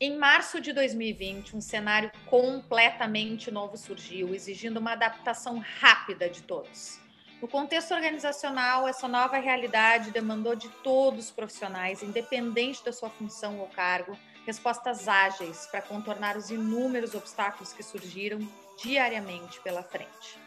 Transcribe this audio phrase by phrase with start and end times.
[0.00, 7.00] Em março de 2020, um cenário completamente novo surgiu, exigindo uma adaptação rápida de todos.
[7.42, 13.58] No contexto organizacional, essa nova realidade demandou de todos os profissionais, independente da sua função
[13.58, 14.16] ou cargo,
[14.46, 18.38] respostas ágeis para contornar os inúmeros obstáculos que surgiram
[18.80, 20.38] diariamente pela frente.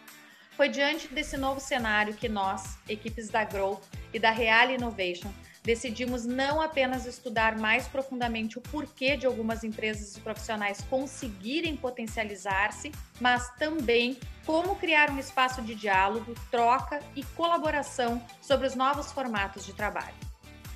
[0.55, 3.81] Foi diante desse novo cenário que nós, equipes da Grow
[4.13, 5.33] e da Real Innovation,
[5.63, 12.91] decidimos não apenas estudar mais profundamente o porquê de algumas empresas e profissionais conseguirem potencializar-se,
[13.19, 19.65] mas também como criar um espaço de diálogo, troca e colaboração sobre os novos formatos
[19.65, 20.15] de trabalho.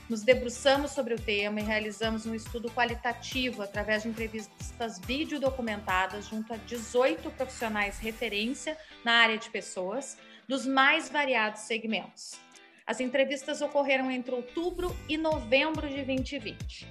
[0.08, 6.54] Nos debruçamos sobre o tema e realizamos um estudo qualitativo através de entrevistas videodocumentadas junto
[6.54, 10.16] a 18 profissionais referência na área de pessoas
[10.48, 12.45] dos mais variados segmentos.
[12.88, 16.88] As entrevistas ocorreram entre outubro e novembro de 2020.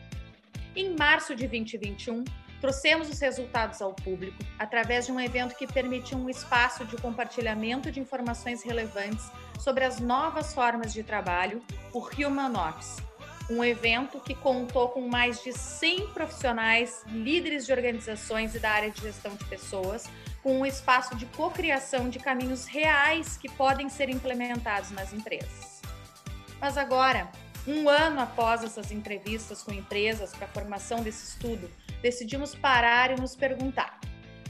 [0.74, 2.24] Em março de 2021,
[2.60, 7.92] trouxemos os resultados ao público através de um evento que permitiu um espaço de compartilhamento
[7.92, 12.52] de informações relevantes sobre as novas formas de trabalho, o Human.
[13.48, 18.90] Um evento que contou com mais de 100 profissionais, líderes de organizações e da área
[18.90, 20.08] de gestão de pessoas,
[20.42, 25.73] com um espaço de cocriação de caminhos reais que podem ser implementados nas empresas.
[26.64, 27.30] Mas agora,
[27.68, 31.70] um ano após essas entrevistas com empresas para a formação desse estudo,
[32.00, 34.00] decidimos parar e nos perguntar: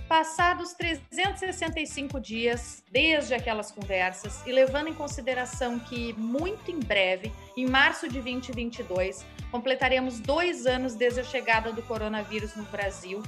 [0.07, 7.67] passados 365 dias desde aquelas conversas e levando em consideração que muito em breve, em
[7.67, 13.25] março de 2022, completaremos dois anos desde a chegada do coronavírus no Brasil,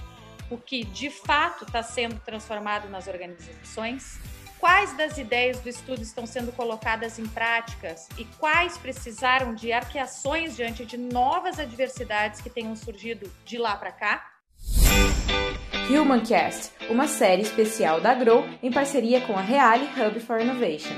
[0.49, 4.21] o que de fato está sendo transformado nas organizações,
[4.59, 10.57] Quais das ideias do estudo estão sendo colocadas em práticas e quais precisaram de arqueações
[10.57, 14.33] diante de novas adversidades que tenham surgido de lá para cá?
[15.91, 20.95] Humancast, uma série especial da Grow em parceria com a Reale Hub for Innovation.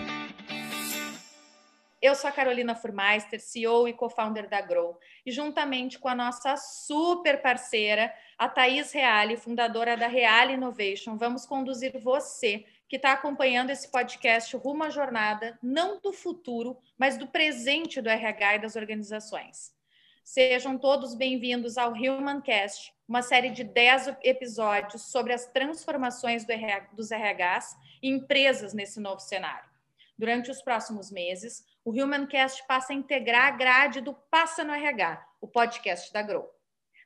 [2.01, 4.97] Eu sou a Carolina Furmeister, CEO e co-founder da Grow,
[5.27, 11.45] e juntamente com a nossa super parceira, a Thaís Reale, fundadora da Reale Innovation, vamos
[11.45, 17.27] conduzir você que está acompanhando esse podcast rumo à jornada, não do futuro, mas do
[17.27, 19.77] presente do RH e das organizações.
[20.25, 26.89] Sejam todos bem-vindos ao Humancast, uma série de 10 episódios sobre as transformações do RH,
[26.95, 29.69] dos RHs e empresas nesse novo cenário.
[30.17, 35.27] Durante os próximos meses, o Humancast passa a integrar a grade do Passa no RH,
[35.41, 36.58] o podcast da Grow.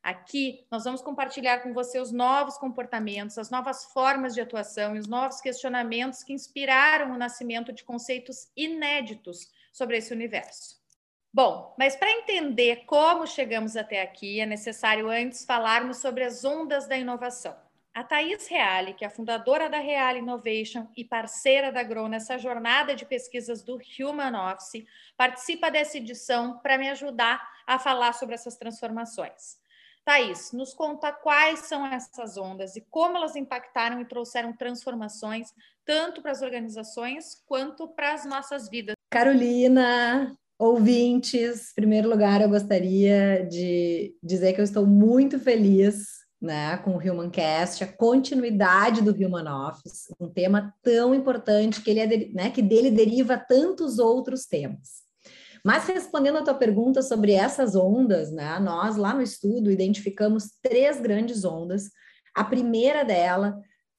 [0.03, 4.99] Aqui nós vamos compartilhar com você os novos comportamentos, as novas formas de atuação e
[4.99, 10.83] os novos questionamentos que inspiraram o nascimento de conceitos inéditos sobre esse universo.
[11.33, 16.89] Bom, mas para entender como chegamos até aqui, é necessário antes falarmos sobre as ondas
[16.89, 17.57] da inovação.
[17.95, 22.39] A Thais Reale, que é a fundadora da Reale Innovation e parceira da Grow nessa
[22.39, 24.85] jornada de pesquisas do Human Office,
[25.17, 29.62] participa dessa edição para me ajudar a falar sobre essas transformações.
[30.05, 35.49] Thaís, nos conta quais são essas ondas e como elas impactaram e trouxeram transformações
[35.85, 38.95] tanto para as organizações quanto para as nossas vidas.
[39.11, 46.77] Carolina, ouvintes, em primeiro lugar, eu gostaria de dizer que eu estou muito feliz né,
[46.79, 52.29] com o Humancast, a continuidade do Human Office, um tema tão importante que ele é,
[52.33, 55.02] né, que dele deriva tantos outros temas.
[55.65, 61.01] Mas respondendo a tua pergunta sobre essas ondas, né, nós lá no estudo identificamos três
[61.01, 61.85] grandes ondas.
[62.35, 63.57] A primeira dela,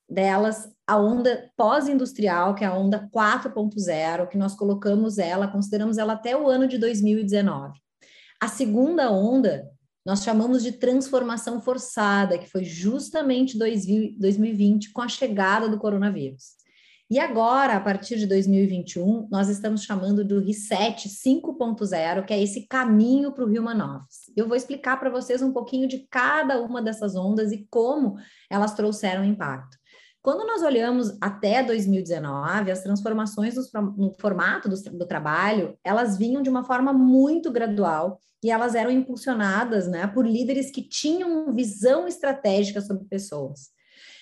[0.10, 6.14] delas, a onda pós-industrial, que é a onda 4.0, que nós colocamos ela, consideramos ela
[6.14, 7.80] até o ano de 2019.
[8.42, 9.66] A segunda onda,
[10.06, 16.63] nós chamamos de transformação forçada, que foi justamente 2020 com a chegada do coronavírus.
[17.14, 22.66] E agora, a partir de 2021, nós estamos chamando do Reset 5.0, que é esse
[22.66, 24.34] caminho para o Human Office.
[24.36, 28.16] Eu vou explicar para vocês um pouquinho de cada uma dessas ondas e como
[28.50, 29.78] elas trouxeram impacto.
[30.24, 33.54] Quando nós olhamos até 2019, as transformações
[33.96, 38.90] no formato do, do, trabalho, elas vinham de uma forma muito gradual e elas eram
[38.90, 43.72] impulsionadas né, por líderes que tinham visão estratégica sobre pessoas.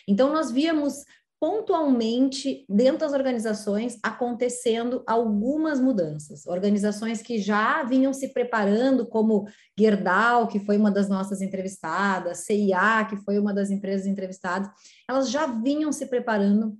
[0.05, 1.05] Então, nós víamos
[1.41, 6.45] pontualmente dentro das organizações acontecendo algumas mudanças.
[6.45, 13.07] Organizações que já vinham se preparando, como Gerdau, que foi uma das nossas entrevistadas, CIA,
[13.09, 14.69] que foi uma das empresas entrevistadas,
[15.09, 16.77] elas já vinham se preparando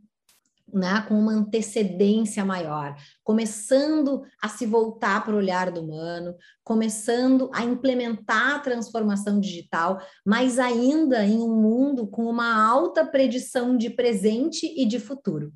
[0.74, 7.50] né, com uma antecedência maior, começando a se voltar para o olhar do humano, começando
[7.54, 13.90] a implementar a transformação digital, mas ainda em um mundo com uma alta predição de
[13.90, 15.52] presente e de futuro.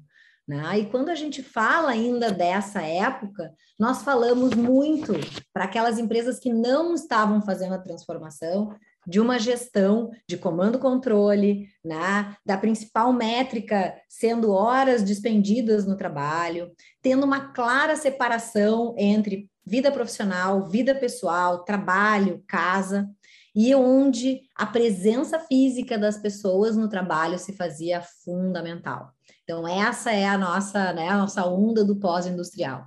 [0.47, 0.79] Né?
[0.79, 5.13] E quando a gente fala ainda dessa época, nós falamos muito
[5.51, 8.75] para aquelas empresas que não estavam fazendo a transformação,
[9.07, 16.71] de uma gestão de comando-controle, né, da principal métrica sendo horas dispendidas no trabalho,
[17.01, 23.09] tendo uma clara separação entre vida profissional, vida pessoal, trabalho, casa,
[23.55, 29.13] e onde a presença física das pessoas no trabalho se fazia fundamental.
[29.43, 32.85] Então, essa é a nossa, né, a nossa onda do pós-industrial.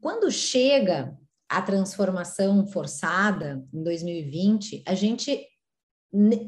[0.00, 1.16] Quando chega
[1.48, 5.46] a transformação forçada em 2020, a gente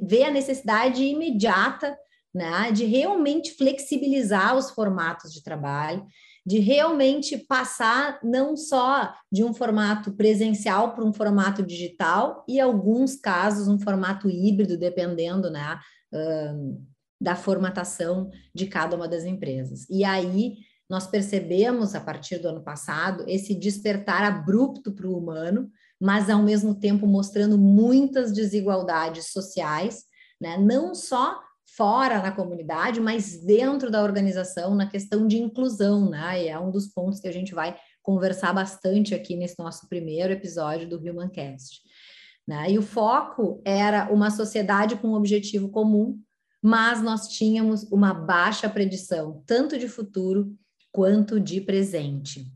[0.03, 1.97] vê a necessidade imediata
[2.35, 6.07] né, de realmente flexibilizar os formatos de trabalho,
[6.47, 13.17] de realmente passar não só de um formato presencial para um formato digital e, alguns
[13.17, 15.79] casos, um formato híbrido, dependendo né,
[17.21, 19.87] da formatação de cada uma das empresas.
[19.91, 20.57] E aí
[20.91, 25.71] nós percebemos, a partir do ano passado, esse despertar abrupto para o humano,
[26.01, 30.05] mas ao mesmo tempo mostrando muitas desigualdades sociais,
[30.41, 30.59] né?
[30.59, 31.41] não só
[31.77, 36.43] fora na comunidade, mas dentro da organização, na questão de inclusão, né?
[36.43, 40.33] E é um dos pontos que a gente vai conversar bastante aqui nesse nosso primeiro
[40.33, 41.81] episódio do Humancast.
[42.49, 42.73] Né?
[42.73, 46.21] E o foco era uma sociedade com um objetivo comum,
[46.61, 50.53] mas nós tínhamos uma baixa predição, tanto de futuro
[50.93, 52.47] quanto de presente.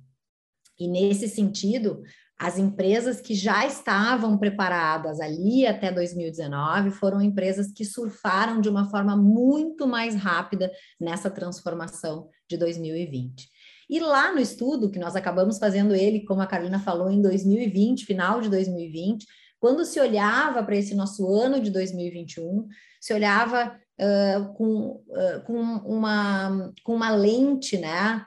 [0.79, 2.03] E nesse sentido,
[2.39, 8.91] as empresas que já estavam preparadas ali até 2019 foram empresas que surfaram de uma
[8.91, 10.71] forma muito mais rápida
[11.01, 13.49] nessa transformação de 2020.
[13.89, 18.05] E lá no estudo, que nós acabamos fazendo ele, como a Carolina falou, em 2020,
[18.05, 19.27] final de 2020,
[19.61, 22.67] quando se olhava para esse nosso ano de 2021,
[23.01, 28.25] se olhava uh, com, uh, com, uma, com uma lente né,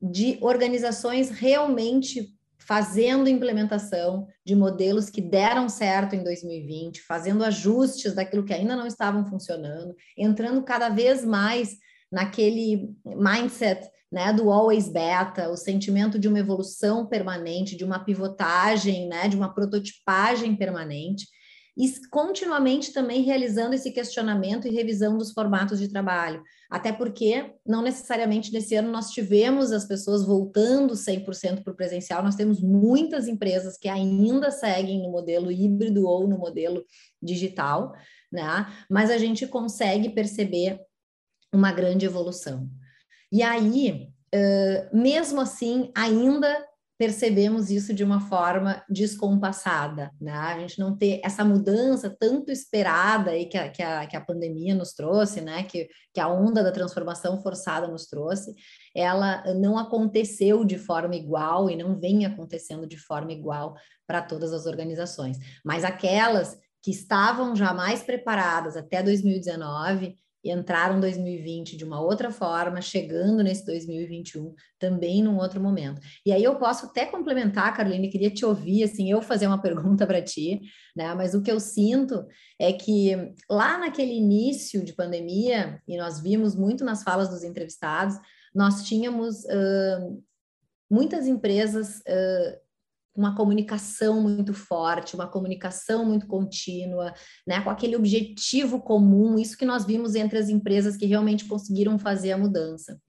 [0.00, 8.44] de organizações realmente fazendo implementação de modelos que deram certo em 2020, fazendo ajustes daquilo
[8.44, 11.76] que ainda não estavam funcionando, entrando cada vez mais
[12.12, 19.08] naquele mindset né, do always beta, o sentimento de uma evolução permanente, de uma pivotagem,
[19.08, 21.26] né, de uma prototipagem permanente
[21.76, 26.42] e continuamente também realizando esse questionamento e revisão dos formatos de trabalho.
[26.70, 32.22] Até porque, não necessariamente nesse ano, nós tivemos as pessoas voltando 100% para o presencial,
[32.22, 36.84] nós temos muitas empresas que ainda seguem no modelo híbrido ou no modelo
[37.22, 37.92] digital,
[38.30, 38.66] né?
[38.88, 40.80] mas a gente consegue perceber
[41.52, 42.68] uma grande evolução.
[43.32, 44.08] E aí,
[44.92, 46.69] mesmo assim, ainda
[47.00, 50.34] percebemos isso de uma forma descompassada, né?
[50.34, 54.20] A gente não ter essa mudança tanto esperada aí que a, que a, que a
[54.20, 55.62] pandemia nos trouxe, né?
[55.62, 58.54] Que, que a onda da transformação forçada nos trouxe,
[58.94, 63.74] ela não aconteceu de forma igual e não vem acontecendo de forma igual
[64.06, 65.38] para todas as organizações.
[65.64, 72.30] Mas aquelas que estavam já mais preparadas até 2019 e entraram 2020 de uma outra
[72.30, 76.00] forma, chegando nesse 2021 também num outro momento.
[76.24, 80.06] E aí eu posso até complementar, Caroline, queria te ouvir, assim, eu fazer uma pergunta
[80.06, 80.60] para ti,
[80.96, 81.14] né?
[81.14, 82.26] Mas o que eu sinto
[82.58, 83.16] é que
[83.48, 88.16] lá naquele início de pandemia, e nós vimos muito nas falas dos entrevistados,
[88.54, 90.22] nós tínhamos uh,
[90.90, 92.59] muitas empresas uh,
[93.14, 97.12] uma comunicação muito forte, uma comunicação muito contínua,
[97.46, 101.98] né, com aquele objetivo comum, isso que nós vimos entre as empresas que realmente conseguiram
[101.98, 103.00] fazer a mudança.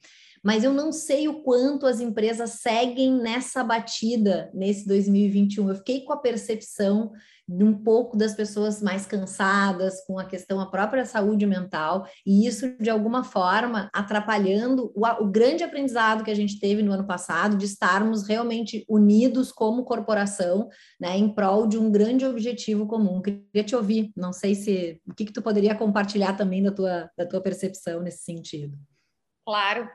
[0.43, 5.69] Mas eu não sei o quanto as empresas seguem nessa batida nesse 2021.
[5.69, 7.11] Eu fiquei com a percepção
[7.49, 12.75] um pouco das pessoas mais cansadas com a questão a própria saúde mental e isso
[12.79, 17.57] de alguma forma atrapalhando o, o, grande aprendizado que a gente teve no ano passado
[17.57, 20.69] de estarmos realmente unidos como corporação,
[20.99, 23.21] né, em prol de um grande objetivo comum.
[23.21, 27.09] Queria te ouvir, não sei se o que, que tu poderia compartilhar também da tua,
[27.17, 28.77] da tua percepção nesse sentido.
[29.45, 29.89] Claro,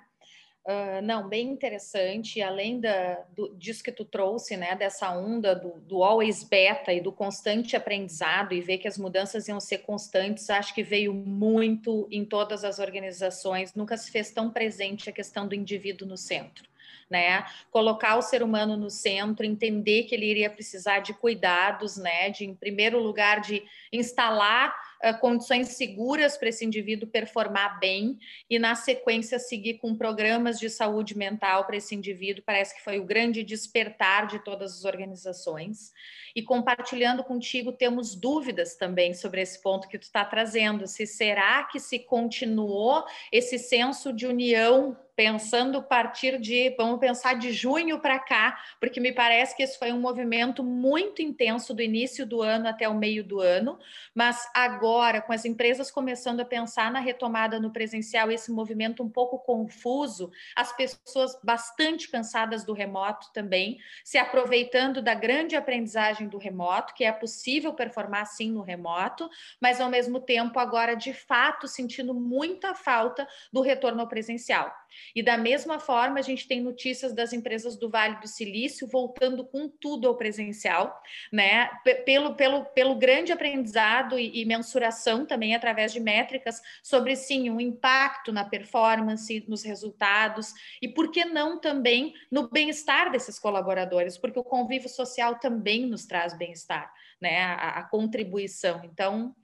[0.66, 2.42] Uh, não, bem interessante.
[2.42, 7.00] Além da, do, disso que tu trouxe, né, dessa onda do, do always beta e
[7.00, 12.08] do constante aprendizado e ver que as mudanças iam ser constantes, acho que veio muito
[12.10, 13.74] em todas as organizações.
[13.74, 16.68] Nunca se fez tão presente a questão do indivíduo no centro.
[17.08, 17.46] Né?
[17.70, 22.30] Colocar o ser humano no centro, entender que ele iria precisar de cuidados, né?
[22.30, 28.58] De, em primeiro lugar, de instalar uh, condições seguras para esse indivíduo performar bem e,
[28.58, 32.44] na sequência, seguir com programas de saúde mental para esse indivíduo.
[32.44, 35.92] Parece que foi o grande despertar de todas as organizações.
[36.34, 40.86] E compartilhando contigo, temos dúvidas também sobre esse ponto que tu está trazendo.
[40.86, 47.50] Se será que se continuou esse senso de união pensando partir de, vamos pensar de
[47.50, 52.26] junho para cá, porque me parece que esse foi um movimento muito intenso do início
[52.26, 53.78] do ano até o meio do ano,
[54.14, 59.08] mas agora, com as empresas começando a pensar na retomada no presencial, esse movimento um
[59.08, 66.36] pouco confuso, as pessoas bastante cansadas do remoto também, se aproveitando da grande aprendizagem do
[66.36, 69.30] remoto, que é possível performar sim no remoto,
[69.60, 74.70] mas ao mesmo tempo agora de fato sentindo muita falta do retorno ao presencial.
[75.14, 79.44] E da mesma forma, a gente tem notícias das empresas do Vale do Silício voltando
[79.44, 81.00] com tudo ao presencial,
[81.32, 81.70] né?
[82.04, 87.54] Pelo, pelo, pelo grande aprendizado e, e mensuração também através de métricas sobre sim o
[87.54, 94.18] um impacto na performance, nos resultados e por que não também no bem-estar desses colaboradores,
[94.18, 97.42] porque o convívio social também nos traz bem-estar, né?
[97.42, 98.82] A, a contribuição.
[98.84, 99.34] Então,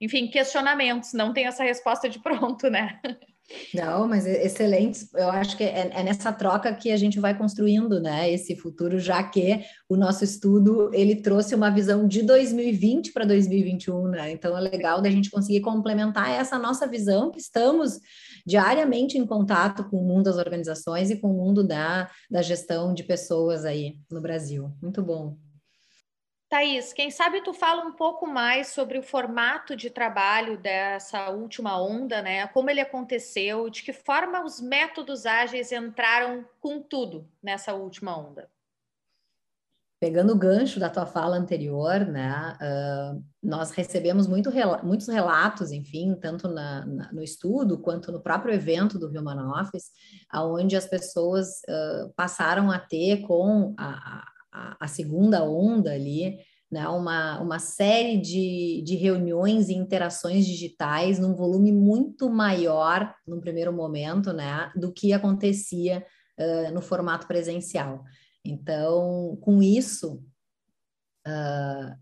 [0.00, 3.00] enfim, questionamentos, não tem essa resposta de pronto, né?
[3.74, 5.06] Não, mas excelente.
[5.14, 8.98] Eu acho que é, é, nessa troca que a gente vai construindo, né, esse futuro,
[8.98, 14.32] já que o nosso estudo ele trouxe uma visão de 2020 para 2021, né?
[14.32, 17.98] Então é legal da gente conseguir complementar essa nossa visão que estamos
[18.46, 22.92] diariamente em contato com o mundo das organizações e com o mundo da, da gestão
[22.94, 24.72] de pessoas aí no Brasil.
[24.80, 25.36] Muito bom.
[26.52, 31.82] Thaís, quem sabe tu fala um pouco mais sobre o formato de trabalho dessa última
[31.82, 32.46] onda, né?
[32.48, 38.50] Como ele aconteceu, de que forma os métodos ágeis entraram com tudo nessa última onda.
[39.98, 42.58] Pegando o gancho da tua fala anterior, né?
[42.60, 44.50] Uh, nós recebemos muito,
[44.82, 49.90] muitos relatos, enfim, tanto na, na, no estudo quanto no próprio evento do Human Office,
[50.28, 54.31] aonde as pessoas uh, passaram a ter com a, a,
[54.88, 56.38] segunda onda ali,
[56.70, 63.40] né, uma, uma série de, de reuniões e interações digitais num volume muito maior, num
[63.40, 66.04] primeiro momento, né, do que acontecia
[66.38, 68.02] uh, no formato presencial.
[68.42, 70.22] Então, com isso,
[71.26, 71.94] uh,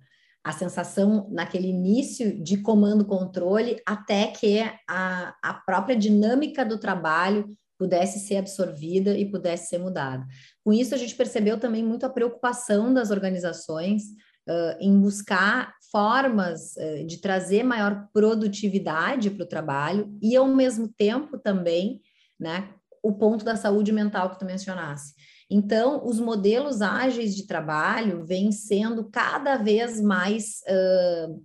[0.42, 8.19] a sensação naquele início de comando-controle, até que a, a própria dinâmica do trabalho pudesse
[8.19, 10.27] ser absorvida e pudesse ser mudada.
[10.63, 14.03] Com isso, a gente percebeu também muito a preocupação das organizações
[14.47, 20.89] uh, em buscar formas uh, de trazer maior produtividade para o trabalho e, ao mesmo
[20.89, 22.03] tempo, também,
[22.39, 22.69] né,
[23.03, 25.15] o ponto da saúde mental que tu mencionasse.
[25.51, 31.43] Então, os modelos ágeis de trabalho vêm sendo cada vez mais uh,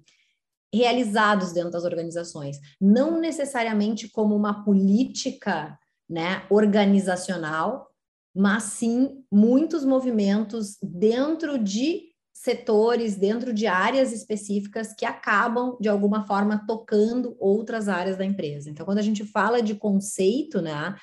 [0.74, 7.88] realizados dentro das organizações, não necessariamente como uma política né, organizacional,
[8.36, 16.28] mas sim muitos movimentos dentro de setores, dentro de áreas específicas que acabam, de alguma
[16.28, 18.70] forma, tocando outras áreas da empresa.
[18.70, 20.96] Então, quando a gente fala de conceito, né,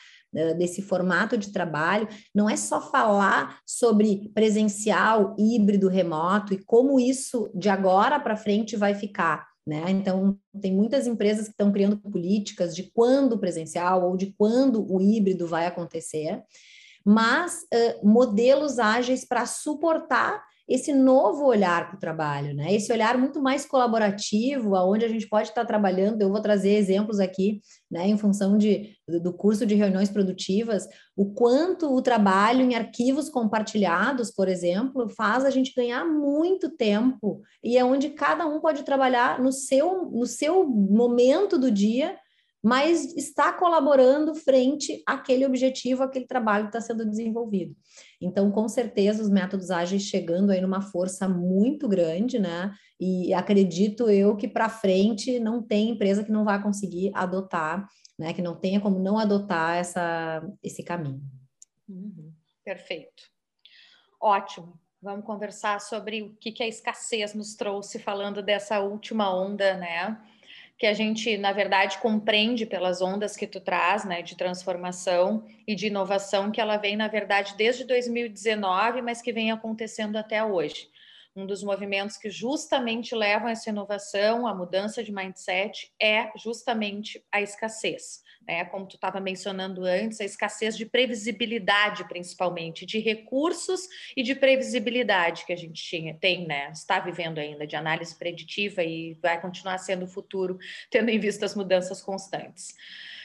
[0.56, 7.50] desse formato de trabalho, não é só falar sobre presencial, híbrido, remoto e como isso
[7.54, 9.84] de agora para frente vai ficar, né?
[9.88, 14.84] Então, tem muitas empresas que estão criando políticas de quando o presencial ou de quando
[14.92, 16.42] o híbrido vai acontecer,
[17.04, 22.74] mas uh, modelos ágeis para suportar esse novo olhar para o trabalho, né?
[22.74, 26.22] Esse olhar muito mais colaborativo, aonde a gente pode estar trabalhando.
[26.22, 27.60] Eu vou trazer exemplos aqui,
[27.90, 33.28] né, em função de, do curso de reuniões produtivas, o quanto o trabalho em arquivos
[33.28, 38.82] compartilhados, por exemplo, faz a gente ganhar muito tempo e é onde cada um pode
[38.82, 42.16] trabalhar no seu, no seu momento do dia
[42.62, 47.74] mas está colaborando frente àquele objetivo, aquele trabalho que está sendo desenvolvido.
[48.20, 52.72] Então, com certeza, os métodos ágeis chegando aí numa força muito grande, né?
[53.00, 58.32] E acredito eu que para frente não tem empresa que não vai conseguir adotar, né?
[58.32, 61.20] Que não tenha como não adotar essa, esse caminho.
[61.88, 62.32] Uhum.
[62.64, 63.24] Perfeito.
[64.20, 64.80] Ótimo.
[65.00, 70.16] Vamos conversar sobre o que, que a escassez nos trouxe falando dessa última onda, né?
[70.78, 75.74] Que a gente, na verdade, compreende pelas ondas que tu traz, né, de transformação e
[75.74, 80.88] de inovação, que ela vem, na verdade, desde 2019, mas que vem acontecendo até hoje.
[81.34, 87.40] Um dos movimentos que justamente levam essa inovação, a mudança de mindset, é justamente a
[87.40, 88.21] escassez.
[88.46, 88.64] Né?
[88.64, 95.44] Como tu estava mencionando antes, a escassez de previsibilidade, principalmente, de recursos e de previsibilidade
[95.44, 96.70] que a gente tinha, tem, né?
[96.70, 100.58] Está vivendo ainda, de análise preditiva e vai continuar sendo o futuro,
[100.90, 102.74] tendo em vista as mudanças constantes.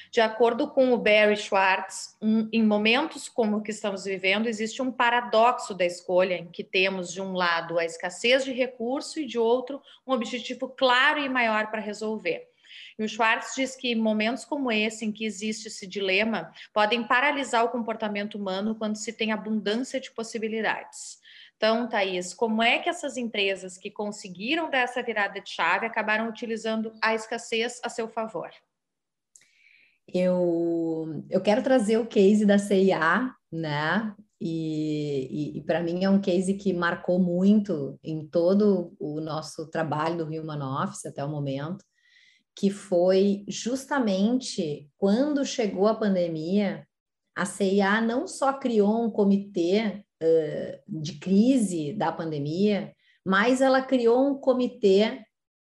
[0.10, 4.82] De acordo com o Barry Schwartz, um, em momentos como o que estamos vivendo, existe
[4.82, 9.26] um paradoxo da escolha, em que temos, de um lado, a escassez de recurso e,
[9.26, 12.48] de outro, um objetivo claro e maior para resolver.
[13.00, 17.64] E o Schwartz diz que momentos como esse, em que existe esse dilema, podem paralisar
[17.64, 21.20] o comportamento humano quando se tem abundância de possibilidades.
[21.56, 26.30] Então, Thaís, como é que essas empresas que conseguiram dar essa virada de chave acabaram
[26.30, 28.50] utilizando a escassez a seu favor?
[30.08, 34.16] Eu, eu quero trazer o case da CIA, né?
[34.40, 39.68] E, e, e para mim é um case que marcou muito em todo o nosso
[39.70, 41.84] trabalho do Human Office até o momento,
[42.58, 46.88] que foi justamente quando chegou a pandemia,
[47.38, 52.92] a CIA não só criou um comitê uh, de crise da pandemia,
[53.24, 55.24] mas ela criou um comitê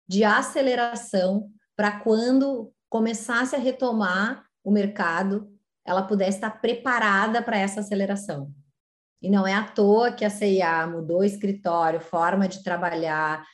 [0.09, 5.53] de aceleração para quando começasse a retomar o mercado,
[5.85, 8.51] ela pudesse estar preparada para essa aceleração.
[9.21, 13.45] E não é à toa que a CIA mudou escritório, forma de trabalhar,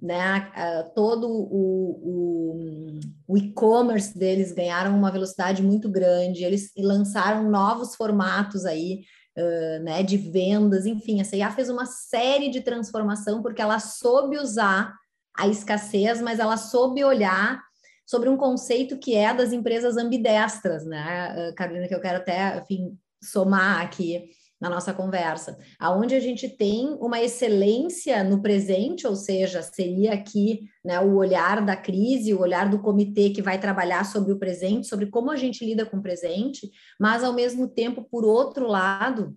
[0.00, 0.50] né?
[0.94, 8.64] Todo o, o, o e-commerce deles ganharam uma velocidade muito grande, eles lançaram novos formatos
[8.64, 9.02] aí,
[9.36, 10.02] uh, né?
[10.02, 14.94] De vendas, enfim, a CIA fez uma série de transformação porque ela soube usar
[15.36, 17.60] a escassez, mas ela soube olhar
[18.06, 22.98] sobre um conceito que é das empresas ambidestras, né, Carolina, que eu quero até, enfim,
[23.22, 29.62] somar aqui na nossa conversa, aonde a gente tem uma excelência no presente, ou seja,
[29.62, 34.32] seria aqui né, o olhar da crise, o olhar do comitê que vai trabalhar sobre
[34.32, 38.24] o presente, sobre como a gente lida com o presente, mas ao mesmo tempo, por
[38.24, 39.36] outro lado,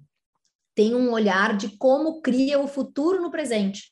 [0.74, 3.92] tem um olhar de como cria o futuro no presente.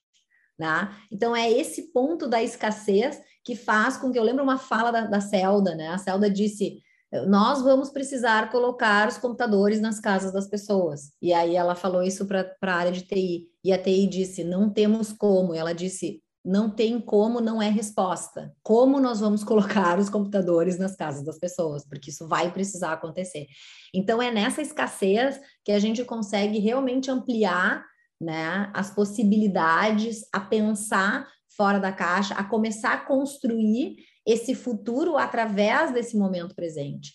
[0.58, 0.94] Né?
[1.12, 5.06] Então, é esse ponto da escassez que faz com que eu lembro uma fala da,
[5.06, 5.88] da Celda, né?
[5.88, 6.82] A Celda disse:
[7.28, 11.12] nós vamos precisar colocar os computadores nas casas das pessoas.
[11.22, 13.48] E aí ela falou isso para a área de TI.
[13.64, 15.56] E a TI disse: não temos como.
[15.56, 18.54] E ela disse: não tem como, não é resposta.
[18.64, 21.86] Como nós vamos colocar os computadores nas casas das pessoas?
[21.86, 23.48] Porque isso vai precisar acontecer.
[23.94, 27.84] Então, é nessa escassez que a gente consegue realmente ampliar
[28.22, 35.94] né, as possibilidades, a pensar fora da caixa, a começar a construir esse futuro através
[35.94, 37.14] desse momento presente.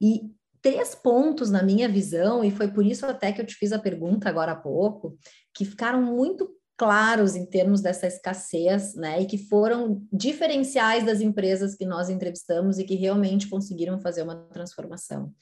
[0.00, 0.22] E
[0.60, 3.78] três pontos na minha visão, e foi por isso até que eu te fiz a
[3.78, 5.16] pergunta agora há pouco,
[5.54, 11.74] que ficaram muito claros em termos dessa escassez, né, e que foram diferenciais das empresas
[11.74, 15.32] que nós entrevistamos e que realmente conseguiram fazer uma transformação.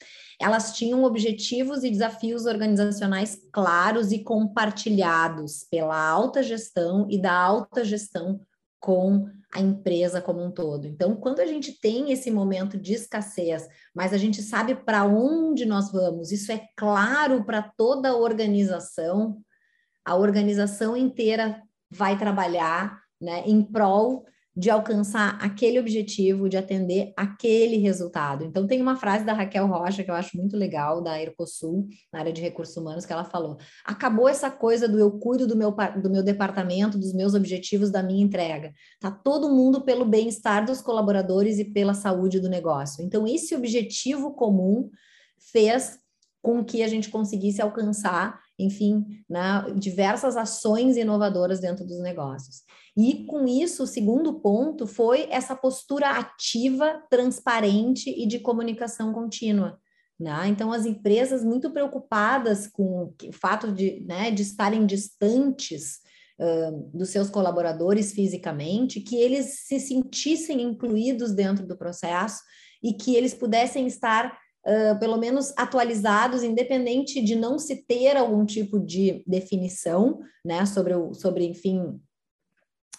[0.40, 7.84] Elas tinham objetivos e desafios organizacionais claros e compartilhados pela alta gestão e da alta
[7.84, 8.40] gestão
[8.84, 10.86] com a empresa como um todo.
[10.86, 15.64] Então, quando a gente tem esse momento de escassez, mas a gente sabe para onde
[15.64, 19.40] nós vamos, isso é claro para toda a organização,
[20.04, 27.76] a organização inteira vai trabalhar né, em prol de alcançar aquele objetivo, de atender aquele
[27.78, 28.44] resultado.
[28.44, 32.20] Então, tem uma frase da Raquel Rocha que eu acho muito legal, da Aerocosul, na
[32.20, 35.74] área de recursos humanos, que ela falou: acabou essa coisa do eu cuido do meu,
[36.00, 38.72] do meu departamento, dos meus objetivos, da minha entrega.
[39.00, 43.04] Tá todo mundo pelo bem-estar dos colaboradores e pela saúde do negócio.
[43.04, 44.88] Então, esse objetivo comum
[45.52, 45.98] fez
[46.40, 52.62] com que a gente conseguisse alcançar enfim, né, diversas ações inovadoras dentro dos negócios.
[52.96, 59.78] E com isso, o segundo ponto foi essa postura ativa, transparente e de comunicação contínua.
[60.18, 60.46] Né?
[60.46, 65.98] Então, as empresas muito preocupadas com o fato de, né, de estarem distantes
[66.38, 72.42] uh, dos seus colaboradores fisicamente, que eles se sentissem incluídos dentro do processo
[72.80, 78.44] e que eles pudessem estar uh, pelo menos atualizados, independente de não se ter algum
[78.44, 82.00] tipo de definição, né, sobre, o, sobre enfim,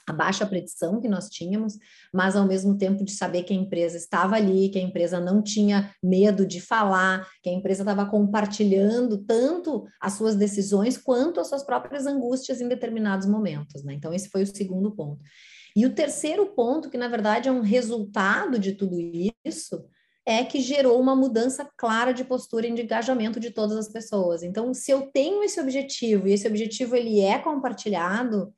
[0.08, 1.78] a baixa predição que nós tínhamos,
[2.14, 5.42] mas ao mesmo tempo de saber que a empresa estava ali, que a empresa não
[5.42, 11.48] tinha medo de falar, que a empresa estava compartilhando tanto as suas decisões quanto as
[11.48, 13.94] suas próprias angústias em determinados momentos, né?
[13.94, 15.24] Então, esse foi o segundo ponto.
[15.76, 18.98] E o terceiro ponto, que na verdade é um resultado de tudo
[19.44, 19.86] isso,
[20.26, 24.42] é que gerou uma mudança clara de postura e de engajamento de todas as pessoas.
[24.42, 28.52] Então, se eu tenho esse objetivo e esse objetivo ele é compartilhado,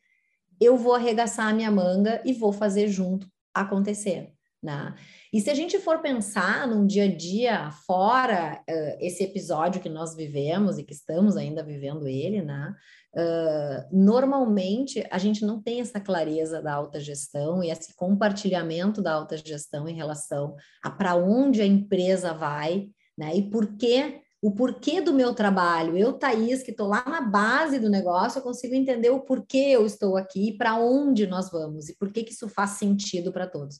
[0.61, 4.36] eu vou arregaçar a minha manga e vou fazer junto acontecer.
[4.61, 4.95] Né?
[5.31, 9.89] E se a gente for pensar num dia a dia fora uh, esse episódio que
[9.89, 12.73] nós vivemos e que estamos ainda vivendo ele, né?
[13.15, 19.13] Uh, normalmente a gente não tem essa clareza da alta gestão e esse compartilhamento da
[19.13, 23.35] alta gestão em relação a para onde a empresa vai, né?
[23.35, 25.97] E por que o porquê do meu trabalho.
[25.97, 29.85] Eu, Thaís, que estou lá na base do negócio, eu consigo entender o porquê eu
[29.85, 33.79] estou aqui, para onde nós vamos e por que, que isso faz sentido para todos.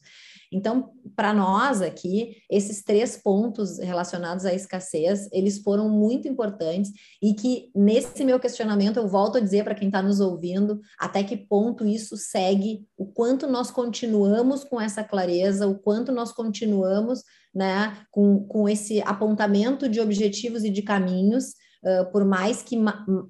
[0.51, 6.91] Então, para nós aqui, esses três pontos relacionados à escassez, eles foram muito importantes
[7.21, 11.23] e que nesse meu questionamento eu volto a dizer para quem está nos ouvindo até
[11.23, 17.23] que ponto isso segue, o quanto nós continuamos com essa clareza, o quanto nós continuamos
[17.57, 22.75] né, com, com esse apontamento de objetivos e de caminhos Uh, por mais que,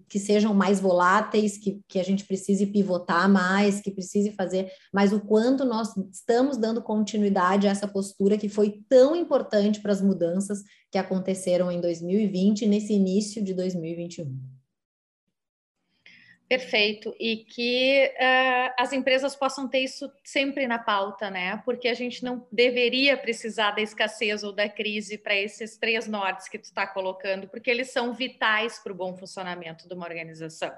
[0.07, 5.11] que sejam mais voláteis, que, que a gente precise pivotar mais, que precise fazer, mas
[5.11, 10.01] o quanto nós estamos dando continuidade a essa postura que foi tão importante para as
[10.01, 14.56] mudanças que aconteceram em 2020 nesse início de 2021.
[16.47, 21.61] Perfeito, e que uh, as empresas possam ter isso sempre na pauta, né?
[21.65, 26.47] Porque a gente não deveria precisar da escassez ou da crise para esses três nortes
[26.47, 30.71] que tu está colocando, porque eles são vitais para o bom funcionamento de uma organização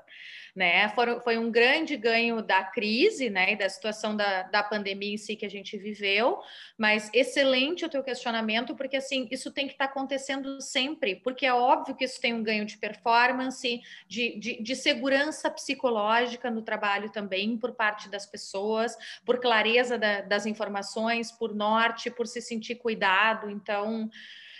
[0.59, 0.89] né?
[1.23, 3.55] Foi, um grande ganho da crise, né?
[3.55, 6.37] Da situação da, da pandemia em si que a gente viveu,
[6.77, 11.45] mas excelente o teu questionamento, porque assim, isso tem que estar tá acontecendo sempre, porque
[11.45, 16.61] é óbvio que isso tem um ganho de performance, de, de, de segurança psicológica no
[16.61, 22.41] trabalho também, por parte das pessoas, por clareza da, das informações, por norte, por se
[22.41, 23.49] sentir cuidado.
[23.49, 24.09] Então,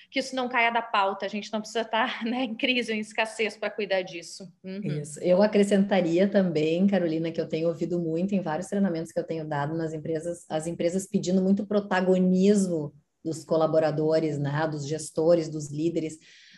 [0.10, 1.26] que isso não caia da pauta.
[1.26, 4.52] A gente não precisa estar né, em crise ou em escassez para cuidar disso.
[4.64, 5.02] Uhum.
[5.02, 5.20] Isso.
[5.22, 9.48] Eu acrescentaria também, Carolina, que eu tenho ouvido muito em vários treinamentos que eu tenho
[9.48, 12.94] dado nas empresas, as empresas pedindo muito protagonismo
[13.24, 16.18] dos colaboradores, né, dos gestores, dos líderes.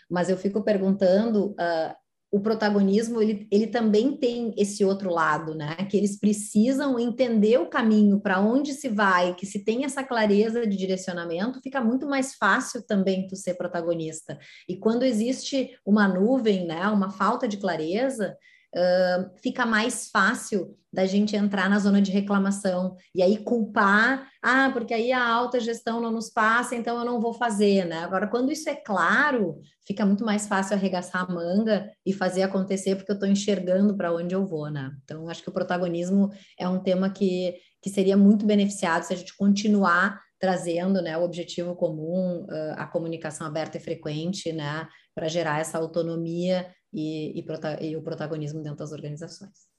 [0.10, 1.96] Mas eu fico perguntando, uh,
[2.32, 5.76] o protagonismo ele, ele também tem esse outro lado, né?
[5.90, 10.66] Que eles precisam entender o caminho para onde se vai, que se tem essa clareza
[10.66, 14.40] de direcionamento, fica muito mais fácil também tu ser protagonista.
[14.68, 16.88] E quando existe uma nuvem, né?
[16.88, 18.38] Uma falta de clareza,
[18.76, 24.70] uh, fica mais fácil da gente entrar na zona de reclamação e aí culpar, ah,
[24.74, 28.00] porque aí a alta gestão não nos passa, então eu não vou fazer, né?
[28.00, 32.96] Agora, quando isso é claro, fica muito mais fácil arregaçar a manga e fazer acontecer,
[32.96, 34.92] porque eu estou enxergando para onde eu vou, né?
[35.06, 36.30] Então, acho que o protagonismo
[36.60, 41.24] é um tema que, que seria muito beneficiado se a gente continuar trazendo né, o
[41.24, 47.46] objetivo comum, a comunicação aberta e frequente, né, para gerar essa autonomia e, e,
[47.88, 49.72] e o protagonismo dentro das organizações.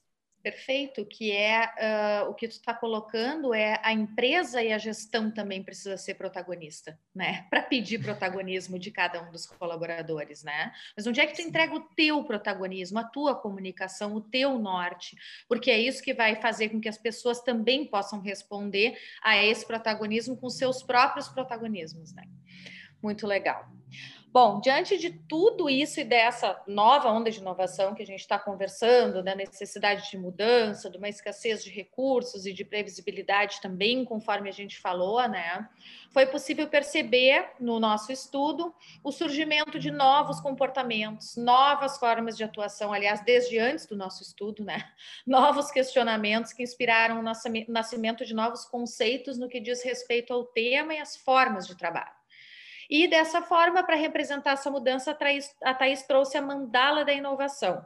[0.43, 5.31] Perfeito, que é uh, o que tu está colocando é a empresa e a gestão
[5.31, 7.43] também precisa ser protagonista, né?
[7.49, 10.73] Para pedir protagonismo de cada um dos colaboradores, né?
[10.97, 15.15] Mas onde é que tu entrega o teu protagonismo, a tua comunicação, o teu norte?
[15.47, 19.65] Porque é isso que vai fazer com que as pessoas também possam responder a esse
[19.65, 22.23] protagonismo com seus próprios protagonismos, né?
[23.01, 23.71] Muito legal.
[24.33, 28.39] Bom, diante de tudo isso e dessa nova onda de inovação que a gente está
[28.39, 34.49] conversando, da necessidade de mudança, de uma escassez de recursos e de previsibilidade também, conforme
[34.49, 35.69] a gente falou, né?
[36.11, 42.91] Foi possível perceber no nosso estudo o surgimento de novos comportamentos, novas formas de atuação,
[42.91, 44.83] aliás, desde antes do nosso estudo, né?
[45.27, 47.23] Novos questionamentos que inspiraram o
[47.67, 52.22] nascimento de novos conceitos no que diz respeito ao tema e às formas de trabalho.
[52.95, 57.11] E dessa forma, para representar essa mudança, a Thaís, a Thaís trouxe a mandala da
[57.11, 57.83] inovação.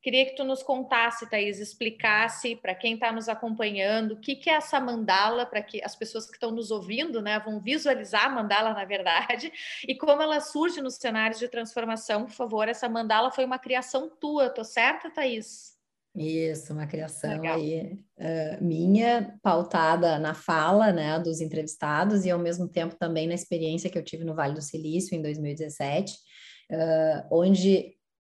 [0.00, 4.48] Queria que tu nos contasse, Thaís, explicasse para quem está nos acompanhando o que, que
[4.48, 8.30] é essa mandala, para que as pessoas que estão nos ouvindo né, vão visualizar a
[8.30, 9.52] mandala, na verdade,
[9.86, 12.24] e como ela surge nos cenários de transformação.
[12.24, 15.75] Por favor, essa mandala foi uma criação tua, tô certa, Thaís?
[16.16, 17.56] Isso, uma criação Legal.
[17.56, 23.34] aí uh, minha, pautada na fala né, dos entrevistados e ao mesmo tempo também na
[23.34, 26.14] experiência que eu tive no Vale do Silício em 2017,
[26.72, 27.92] uh, onde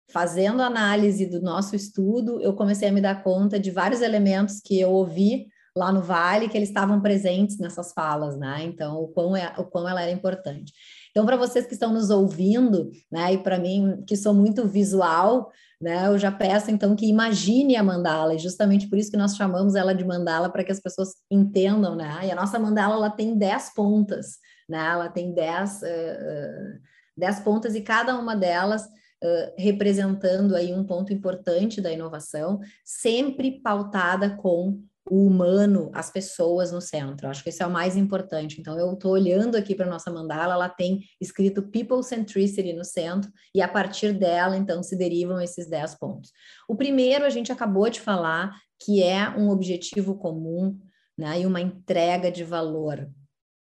[0.09, 4.79] fazendo análise do nosso estudo, eu comecei a me dar conta de vários elementos que
[4.79, 8.63] eu ouvi lá no Vale que eles estavam presentes nessas falas, né?
[8.63, 10.73] Então, o quão, é, o quão ela era importante.
[11.11, 15.51] Então, para vocês que estão nos ouvindo, né, e para mim, que sou muito visual,
[15.79, 19.35] né, eu já peço então que imagine a mandala, e justamente por isso que nós
[19.35, 22.21] chamamos ela de mandala, para que as pessoas entendam, né?
[22.23, 24.37] E a nossa mandala ela tem 10 pontas,
[24.67, 24.91] né?
[24.91, 26.79] Ela tem 10, uh,
[27.15, 33.61] 10 pontas e cada uma delas uh, representando aí um ponto importante da inovação, sempre
[33.61, 37.27] pautada com o humano, as pessoas no centro.
[37.27, 38.59] Acho que isso é o mais importante.
[38.59, 42.83] Então, eu estou olhando aqui para a nossa mandala, ela tem escrito People Centricity no
[42.83, 46.31] centro, e a partir dela, então, se derivam esses 10 pontos.
[46.67, 50.77] O primeiro, a gente acabou de falar, que é um objetivo comum
[51.17, 53.09] né, e uma entrega de valor.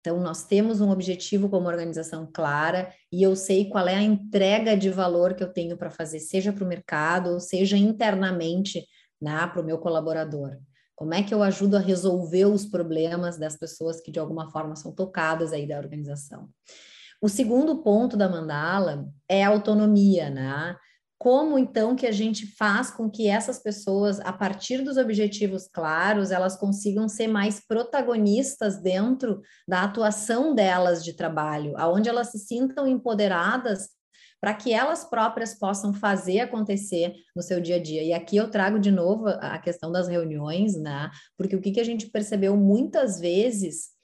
[0.01, 4.77] Então, nós temos um objetivo como organização clara e eu sei qual é a entrega
[4.77, 8.85] de valor que eu tenho para fazer, seja para o mercado, ou seja internamente
[9.21, 10.59] né, para o meu colaborador.
[10.97, 14.77] Como é que eu ajudo a resolver os problemas das pessoas que de alguma forma
[14.77, 16.49] são tocadas aí da organização?
[17.21, 20.77] O segundo ponto da mandala é a autonomia, né?
[21.19, 26.31] Como então que a gente faz com que essas pessoas, a partir dos objetivos claros,
[26.31, 32.87] elas consigam ser mais protagonistas dentro da atuação delas de trabalho, aonde elas se sintam
[32.87, 33.89] empoderadas
[34.45, 38.03] para que elas próprias possam fazer acontecer no seu dia a dia.
[38.03, 41.11] E aqui eu trago de novo a questão das reuniões, né?
[41.35, 43.95] Porque o que, que a gente percebeu muitas vezes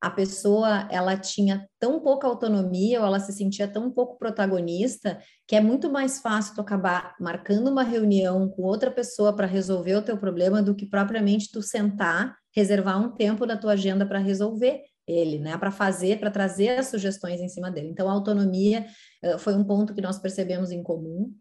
[0.00, 5.54] a pessoa ela tinha tão pouca autonomia ou ela se sentia tão pouco protagonista que
[5.54, 10.02] é muito mais fácil tu acabar marcando uma reunião com outra pessoa para resolver o
[10.02, 14.82] teu problema do que propriamente tu sentar, reservar um tempo da tua agenda para resolver
[15.06, 17.88] ele, né, para fazer, para trazer as sugestões em cima dele.
[17.88, 18.86] Então, a autonomia
[19.22, 21.32] uh, foi um ponto que nós percebemos em comum.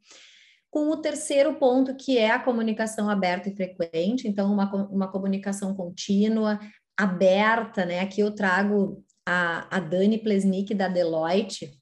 [0.69, 5.75] Com o terceiro ponto, que é a comunicação aberta e frequente, então, uma, uma comunicação
[5.75, 6.59] contínua,
[6.97, 7.99] aberta, né?
[7.99, 11.79] Aqui eu trago a, a Dani Plesnick da Deloitte,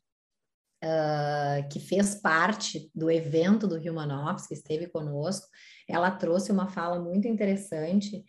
[0.83, 5.47] uh, que fez parte do evento do Human Ops, que esteve conosco.
[5.87, 8.23] Ela trouxe uma fala muito interessante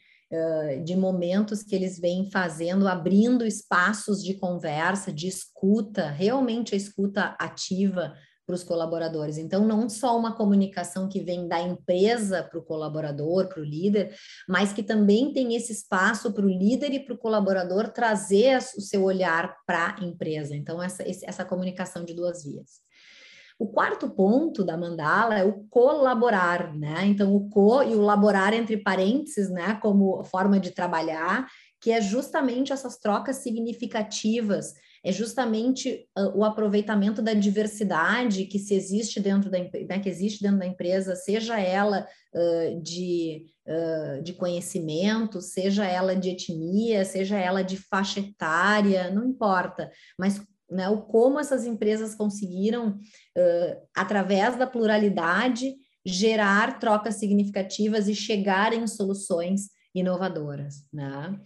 [0.84, 7.36] de momentos que eles vêm fazendo, abrindo espaços de conversa, de escuta, realmente a escuta
[7.38, 8.14] ativa
[8.46, 9.38] para os colaboradores.
[9.38, 14.14] Então, não só uma comunicação que vem da empresa para o colaborador, para o líder,
[14.48, 18.80] mas que também tem esse espaço para o líder e para o colaborador trazer o
[18.80, 20.56] seu olhar para a empresa.
[20.56, 22.80] Então, essa, essa comunicação de duas vias.
[23.58, 27.06] O quarto ponto da mandala é o colaborar, né?
[27.06, 31.46] Então, o co e o laborar entre parênteses, né, como forma de trabalhar,
[31.80, 34.72] que é justamente essas trocas significativas,
[35.04, 40.42] é justamente uh, o aproveitamento da diversidade que se existe dentro da né, que existe
[40.42, 47.36] dentro da empresa, seja ela uh, de, uh, de conhecimento, seja ela de etnia, seja
[47.36, 50.40] ela de faixa etária, não importa, mas
[50.72, 58.72] né, o como essas empresas conseguiram, uh, através da pluralidade, gerar trocas significativas e chegar
[58.72, 60.84] em soluções inovadoras.
[60.92, 61.38] Né?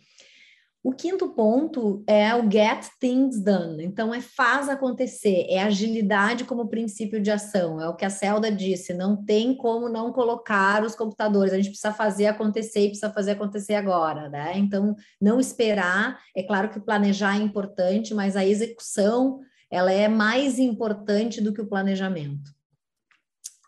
[0.87, 3.85] O quinto ponto é o get things done.
[3.85, 7.81] Então, é faz acontecer, é agilidade como princípio de ação.
[7.81, 11.70] É o que a Celda disse: não tem como não colocar os computadores, a gente
[11.70, 14.57] precisa fazer acontecer e precisa fazer acontecer agora, né?
[14.59, 16.20] Então, não esperar.
[16.37, 21.61] É claro que planejar é importante, mas a execução ela é mais importante do que
[21.61, 22.49] o planejamento.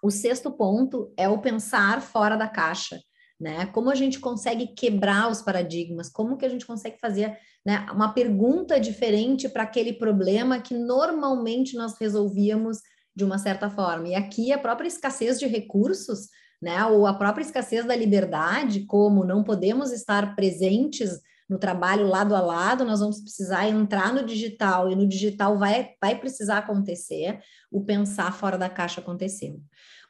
[0.00, 3.00] O sexto ponto é o pensar fora da caixa
[3.40, 3.66] né?
[3.66, 6.08] Como a gente consegue quebrar os paradigmas?
[6.08, 11.76] Como que a gente consegue fazer né, uma pergunta diferente para aquele problema que normalmente
[11.76, 12.78] nós resolvíamos
[13.14, 14.08] de uma certa forma?
[14.08, 16.28] E aqui a própria escassez de recursos,
[16.60, 16.84] né?
[16.86, 22.40] Ou a própria escassez da liberdade, como não podemos estar presentes no trabalho lado a
[22.40, 27.82] lado, nós vamos precisar entrar no digital e no digital vai, vai precisar acontecer, o
[27.82, 29.58] pensar fora da caixa aconteceu.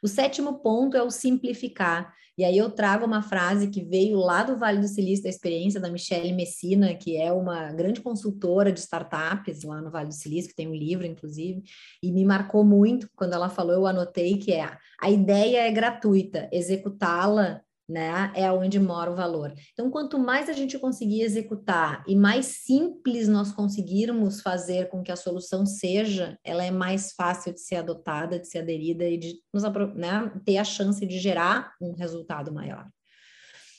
[0.03, 2.13] O sétimo ponto é o simplificar.
[2.39, 5.77] E aí eu trago uma frase que veio lá do Vale do Silício, da experiência
[5.77, 10.49] da Michelle Messina, que é uma grande consultora de startups lá no Vale do Silício,
[10.49, 11.61] que tem um livro, inclusive,
[12.01, 14.71] e me marcou muito quando ela falou, eu anotei que é
[15.01, 18.31] a ideia é gratuita, executá-la né?
[18.35, 19.51] É onde mora o valor.
[19.73, 25.11] Então, quanto mais a gente conseguir executar e mais simples nós conseguirmos fazer com que
[25.11, 29.33] a solução seja, ela é mais fácil de ser adotada, de ser aderida e de
[29.51, 29.63] nos,
[29.95, 32.87] né, ter a chance de gerar um resultado maior.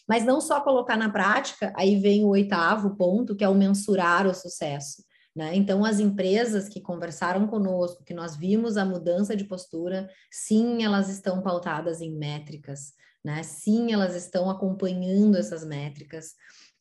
[0.08, 4.26] Mas não só colocar na prática, aí vem o oitavo ponto, que é o mensurar
[4.26, 5.04] o sucesso.
[5.36, 5.54] Né?
[5.54, 11.08] Então, as empresas que conversaram conosco, que nós vimos a mudança de postura, sim, elas
[11.08, 12.92] estão pautadas em métricas,
[13.24, 13.42] né?
[13.42, 16.34] Sim, elas estão acompanhando essas métricas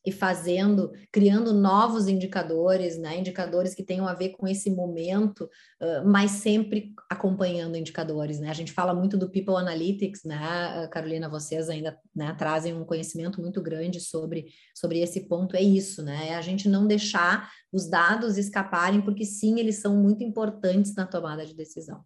[0.06, 3.19] e fazendo, criando novos indicadores, né?
[3.19, 8.49] Indicadores que tenham a ver com esse momento, uh, mas sempre acompanhando indicadores, né?
[8.49, 10.88] A gente fala muito do People Analytics, né?
[10.91, 15.56] Carolina, vocês ainda né, trazem um conhecimento muito grande sobre, sobre esse ponto.
[15.56, 16.30] É isso, né?
[16.30, 21.06] É a gente não deixar os dados escaparem, porque sim, eles são muito importantes na
[21.06, 22.04] tomada de decisão.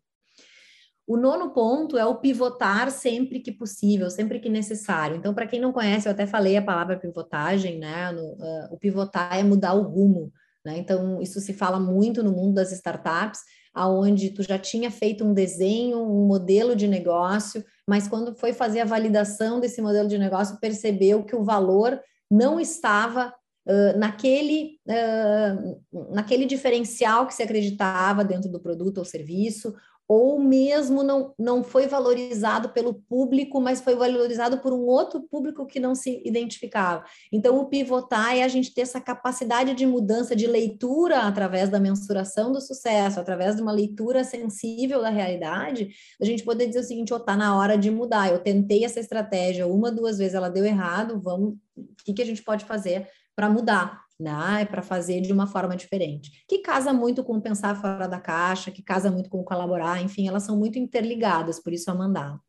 [1.06, 5.18] O nono ponto é o pivotar sempre que possível, sempre que necessário.
[5.18, 8.12] Então, para quem não conhece, eu até falei a palavra pivotagem, né?
[8.12, 10.32] No, uh, o pivotar é mudar o rumo,
[10.66, 10.78] né?
[10.78, 13.42] Então, isso se fala muito no mundo das startups,
[13.74, 18.80] aonde tu já tinha feito um desenho, um modelo de negócio, mas quando foi fazer
[18.80, 22.00] a validação desse modelo de negócio, percebeu que o valor
[22.32, 23.34] não estava
[23.66, 29.74] Uh, naquele, uh, naquele diferencial que se acreditava dentro do produto ou serviço,
[30.08, 35.66] ou mesmo não, não foi valorizado pelo público, mas foi valorizado por um outro público
[35.66, 37.04] que não se identificava.
[37.32, 41.80] Então, o pivotar é a gente ter essa capacidade de mudança, de leitura através da
[41.80, 45.90] mensuração do sucesso, através de uma leitura sensível da realidade,
[46.22, 48.30] a gente poder dizer o seguinte: está oh, na hora de mudar.
[48.30, 52.26] Eu tentei essa estratégia uma, duas vezes, ela deu errado, vamos, o que, que a
[52.26, 54.03] gente pode fazer para mudar?
[54.20, 54.66] Né?
[54.66, 56.44] Para fazer de uma forma diferente.
[56.48, 60.44] Que casa muito com pensar fora da caixa, que casa muito com colaborar, enfim, elas
[60.44, 62.40] são muito interligadas, por isso a mandala.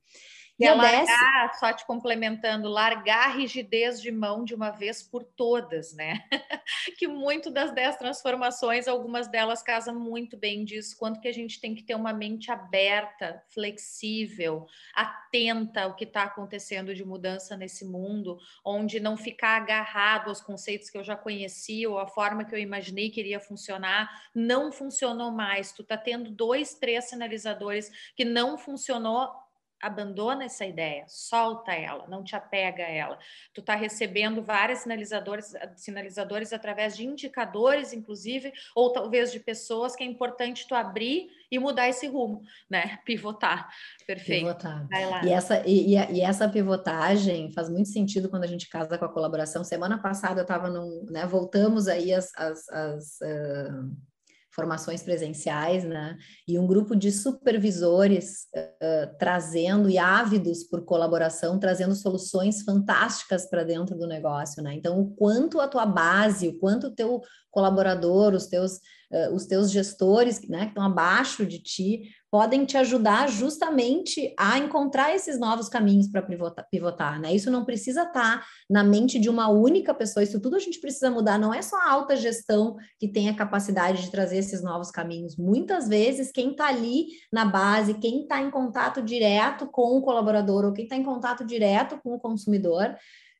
[0.59, 5.93] E, largar, só te complementando, largar a rigidez de mão de uma vez por todas,
[5.93, 6.21] né?
[6.97, 11.61] que muito das dez transformações, algumas delas casam muito bem disso, quanto que a gente
[11.61, 17.85] tem que ter uma mente aberta, flexível, atenta ao que está acontecendo de mudança nesse
[17.85, 22.55] mundo, onde não ficar agarrado aos conceitos que eu já conhecia ou a forma que
[22.55, 25.73] eu imaginei que iria funcionar, não funcionou mais.
[25.73, 29.44] Tu tá tendo dois, três sinalizadores que não funcionou
[29.81, 33.19] abandona essa ideia, solta ela, não te apega a ela.
[33.53, 40.03] Tu está recebendo vários sinalizadores, sinalizadores através de indicadores, inclusive, ou talvez de pessoas que
[40.03, 42.99] é importante tu abrir e mudar esse rumo, né?
[43.05, 43.69] Pivotar.
[44.07, 44.47] Perfeito.
[44.47, 44.87] Pivotar.
[45.25, 49.13] E essa, e, e, essa pivotagem faz muito sentido quando a gente casa com a
[49.13, 49.63] colaboração.
[49.63, 51.27] Semana passada eu estava num, né?
[51.27, 54.14] Voltamos aí as, as, as uh
[54.55, 56.17] formações presenciais, né?
[56.47, 63.65] E um grupo de supervisores uh, trazendo e ávidos por colaboração, trazendo soluções fantásticas para
[63.65, 64.75] dentro do negócio, né?
[64.75, 68.75] Então, o quanto a tua base, o quanto o teu colaborador, os teus,
[69.13, 72.03] uh, os teus gestores, né, que estão abaixo de ti,
[72.35, 77.33] podem te ajudar justamente a encontrar esses novos caminhos para pivotar, pivotar, né?
[77.33, 80.81] Isso não precisa estar tá na mente de uma única pessoa, isso tudo a gente
[80.81, 84.65] precisa mudar, não é só a alta gestão que tem a capacidade de trazer esses
[84.65, 85.37] novos caminhos.
[85.37, 90.65] Muitas vezes, quem está ali na base, quem está em contato direto com o colaborador,
[90.65, 92.97] ou quem está em contato direto com o consumidor,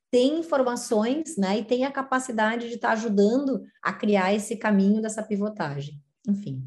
[0.09, 5.03] tem informações, né, e tem a capacidade de estar tá ajudando a criar esse caminho
[5.03, 6.01] dessa pivotagem.
[6.29, 6.63] Enfim.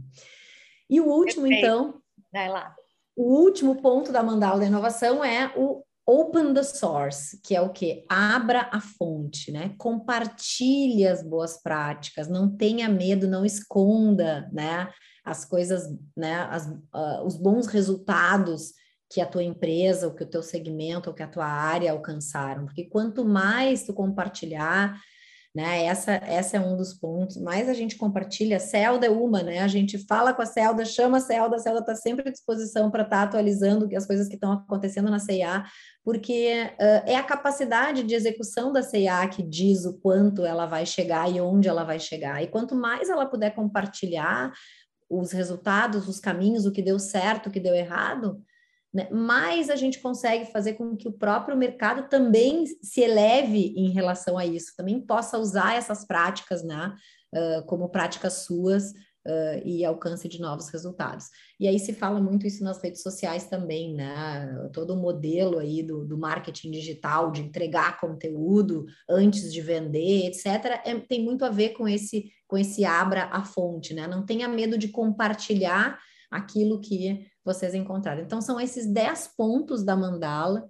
[0.89, 1.65] E o último, Perfeito.
[1.65, 2.01] então,
[2.37, 2.75] Vai lá.
[3.15, 7.71] O último ponto da mandala da inovação é o open the source, que é o
[7.71, 8.05] que?
[8.07, 9.73] Abra a fonte, né?
[9.75, 14.87] Compartilhe as boas práticas, não tenha medo, não esconda, né?
[15.25, 16.47] As coisas, né?
[16.51, 18.71] As, uh, os bons resultados
[19.09, 22.65] que a tua empresa, ou que o teu segmento, ou que a tua área alcançaram,
[22.65, 24.95] porque quanto mais tu compartilhar,
[25.57, 25.85] né?
[25.85, 27.35] Essa, essa é um dos pontos.
[27.37, 29.57] Mais a gente compartilha, a Celda é uma, né?
[29.61, 32.91] A gente fala com a Celda, chama a Celda, a Celda está sempre à disposição
[32.91, 35.65] para estar tá atualizando as coisas que estão acontecendo na CIA,
[36.03, 40.85] porque uh, é a capacidade de execução da CIA que diz o quanto ela vai
[40.85, 42.43] chegar e onde ela vai chegar.
[42.43, 44.53] E quanto mais ela puder compartilhar
[45.09, 48.39] os resultados, os caminhos, o que deu certo, o que deu errado,
[48.93, 53.91] né, mais a gente consegue fazer com que o próprio mercado também se eleve em
[53.91, 56.93] relação a isso, também possa usar essas práticas né,
[57.35, 58.91] uh, como práticas suas
[59.27, 61.25] uh, e alcance de novos resultados.
[61.59, 64.69] E aí se fala muito isso nas redes sociais também, né?
[64.73, 70.81] Todo o modelo aí do, do marketing digital, de entregar conteúdo antes de vender, etc.,
[70.85, 74.07] é, tem muito a ver com esse, com esse abra a fonte, né?
[74.07, 75.99] Não tenha medo de compartilhar
[76.31, 78.21] aquilo que vocês encontraram.
[78.21, 80.69] Então, são esses 10 pontos da mandala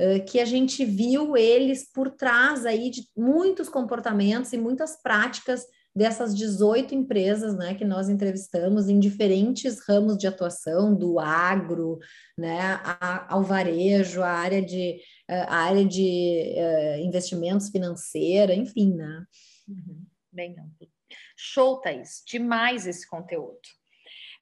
[0.00, 5.66] uh, que a gente viu eles por trás aí de muitos comportamentos e muitas práticas
[5.94, 12.00] dessas 18 empresas né, que nós entrevistamos em diferentes ramos de atuação, do agro,
[12.36, 12.80] né,
[13.28, 14.98] ao varejo, a área de,
[15.28, 19.24] a área de uh, investimentos financeira, enfim, né?
[19.68, 20.04] Uhum.
[20.32, 20.88] Bem amplo.
[21.36, 22.22] Show, Thaís.
[22.26, 23.60] Demais esse conteúdo.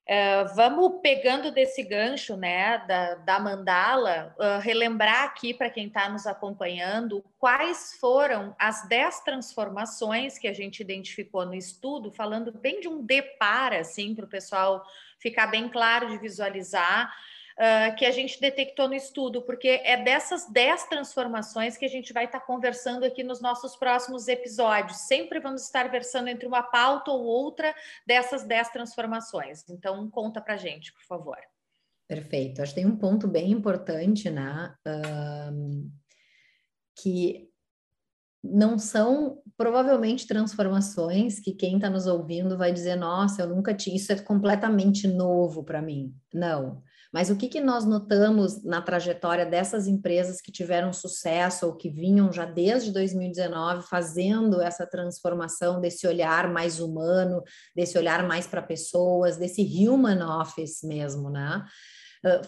[0.02, 6.08] Uh, vamos pegando desse gancho, né, da, da mandala, uh, relembrar aqui para quem está
[6.08, 12.80] nos acompanhando quais foram as dez transformações que a gente identificou no estudo, falando bem
[12.80, 14.84] de um depara, assim, para o pessoal
[15.20, 17.14] ficar bem claro de visualizar
[17.62, 22.12] uh, que a gente detectou no estudo, porque é dessas 10 transformações que a gente
[22.12, 24.98] vai estar tá conversando aqui nos nossos próximos episódios.
[24.98, 27.72] Sempre vamos estar versando entre uma pauta ou outra
[28.06, 29.64] dessas 10 transformações.
[29.68, 31.38] Então, conta para gente, por favor.
[32.08, 32.60] Perfeito.
[32.60, 34.74] Acho que tem um ponto bem importante, né?
[36.94, 37.48] que
[38.44, 43.96] não são provavelmente transformações que quem está nos ouvindo vai dizer, nossa, eu nunca tinha,
[43.96, 46.14] isso é completamente novo para mim.
[46.34, 46.82] Não.
[47.12, 51.90] Mas o que, que nós notamos na trajetória dessas empresas que tiveram sucesso ou que
[51.90, 57.42] vinham já desde 2019 fazendo essa transformação desse olhar mais humano,
[57.76, 61.64] desse olhar mais para pessoas, desse human office mesmo, né?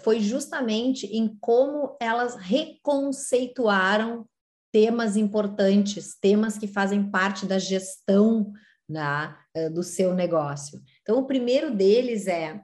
[0.02, 4.24] foi justamente em como elas reconceituaram
[4.72, 8.52] temas importantes, temas que fazem parte da gestão
[8.88, 9.34] né,
[9.72, 10.80] do seu negócio.
[11.02, 12.60] Então, o primeiro deles é.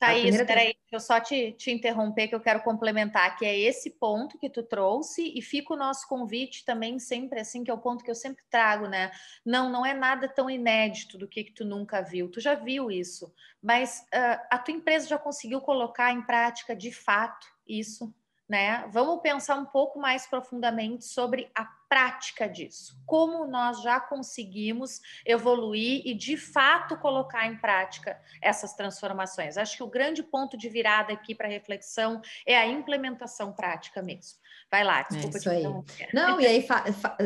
[0.00, 0.46] Thaís, primeira...
[0.46, 4.38] peraí, deixa eu só te, te interromper, que eu quero complementar, que é esse ponto
[4.38, 8.02] que tu trouxe, e fica o nosso convite também sempre assim, que é o ponto
[8.02, 9.12] que eu sempre trago, né?
[9.44, 12.90] Não, não é nada tão inédito do que, que tu nunca viu, tu já viu
[12.90, 13.30] isso,
[13.62, 18.12] mas uh, a tua empresa já conseguiu colocar em prática de fato isso
[18.50, 18.84] né?
[18.90, 23.00] Vamos pensar um pouco mais profundamente sobre a prática disso.
[23.06, 29.56] Como nós já conseguimos evoluir e de fato colocar em prática essas transformações.
[29.56, 34.38] Acho que o grande ponto de virada aqui para reflexão é a implementação prática mesmo.
[34.68, 35.64] Vai lá, desculpa é isso aí.
[36.12, 36.66] Não, e aí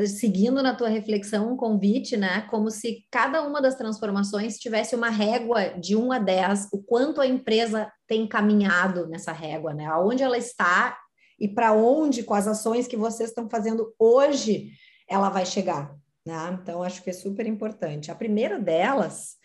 [0.07, 5.09] seguindo na tua reflexão um convite, né, como se cada uma das transformações tivesse uma
[5.09, 9.87] régua de 1 a 10, o quanto a empresa tem caminhado nessa régua, né?
[9.87, 10.99] Aonde ela está
[11.39, 14.71] e para onde, com as ações que vocês estão fazendo hoje,
[15.09, 15.95] ela vai chegar.
[16.27, 16.59] Né?
[16.61, 18.11] Então, acho que é super importante.
[18.11, 19.37] A primeira delas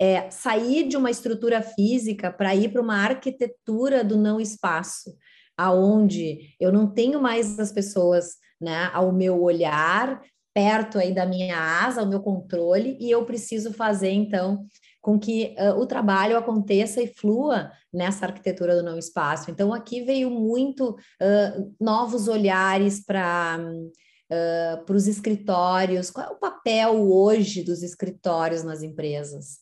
[0.00, 5.16] é sair de uma estrutura física para ir para uma arquitetura do não espaço,
[5.56, 10.22] aonde eu não tenho mais as pessoas né, ao meu olhar,
[10.54, 14.66] perto aí da minha asa, ao meu controle, e eu preciso fazer, então,
[15.06, 19.52] com que uh, o trabalho aconteça e flua nessa arquitetura do não espaço.
[19.52, 26.10] Então, aqui veio muito uh, novos olhares para uh, para os escritórios.
[26.10, 29.60] Qual é o papel hoje dos escritórios nas empresas?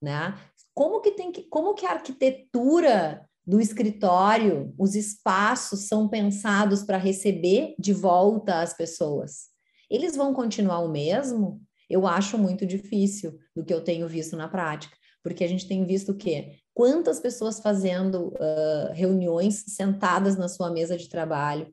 [0.00, 0.32] Né?
[0.72, 6.98] Como que tem que, como que a arquitetura do escritório, os espaços são pensados para
[6.98, 9.48] receber de volta as pessoas?
[9.90, 11.60] Eles vão continuar o mesmo?
[11.88, 15.84] Eu acho muito difícil do que eu tenho visto na prática, porque a gente tem
[15.84, 16.56] visto o quê?
[16.74, 21.72] Quantas pessoas fazendo uh, reuniões sentadas na sua mesa de trabalho,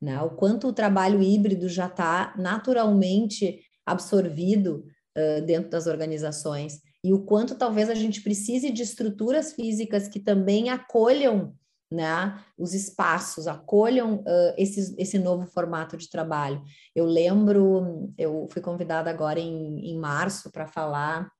[0.00, 0.20] né?
[0.22, 4.86] O quanto o trabalho híbrido já está naturalmente absorvido
[5.16, 10.20] uh, dentro das organizações e o quanto talvez a gente precise de estruturas físicas que
[10.20, 11.54] também acolham
[11.94, 16.60] né, os espaços, acolham uh, esse, esse novo formato de trabalho.
[16.94, 21.30] Eu lembro, eu fui convidada agora em, em março para falar,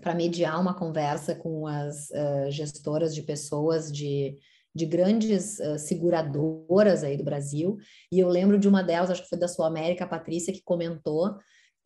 [0.00, 4.36] para mediar uma conversa com as uh, gestoras de pessoas de,
[4.74, 7.78] de grandes uh, seguradoras aí do Brasil,
[8.12, 10.62] e eu lembro de uma delas, acho que foi da Sul América, a Patrícia, que
[10.62, 11.36] comentou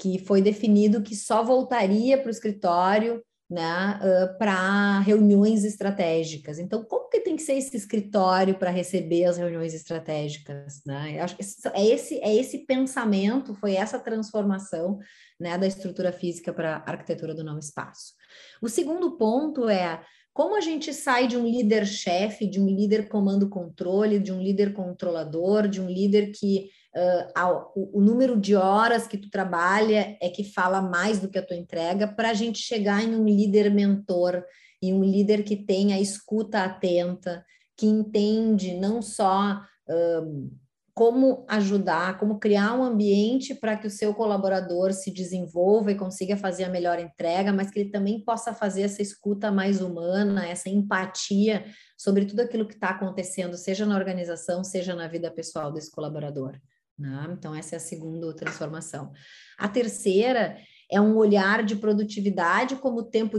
[0.00, 6.58] que foi definido que só voltaria para o escritório né, uh, para reuniões estratégicas.
[6.58, 10.82] Então, como que tem que ser esse escritório para receber as reuniões estratégicas?
[10.84, 11.18] Né?
[11.18, 11.42] Eu acho que
[11.72, 14.98] é esse, é esse pensamento, foi essa transformação
[15.40, 18.12] né, da estrutura física para a arquitetura do não espaço.
[18.60, 20.02] O segundo ponto é
[20.34, 25.66] como a gente sai de um líder-chefe, de um líder comando-controle, de um líder controlador,
[25.66, 30.44] de um líder que uh, o, o, número de horas que tu trabalha é que
[30.44, 34.42] fala mais do que a tua entrega, para a gente chegar em um líder mentor,
[34.82, 37.44] e um líder que tem a escuta atenta,
[37.76, 40.50] que entende não só uh,
[40.94, 46.36] como ajudar, como criar um ambiente para que o seu colaborador se desenvolva e consiga
[46.36, 50.68] fazer a melhor entrega, mas que ele também possa fazer essa escuta mais humana, essa
[50.68, 51.64] empatia
[51.96, 56.58] sobre tudo aquilo que está acontecendo, seja na organização, seja na vida pessoal desse colaborador.
[56.98, 57.28] Né?
[57.32, 59.12] Então, essa é a segunda transformação.
[59.56, 60.58] A terceira
[60.90, 63.38] é um olhar de produtividade como tempo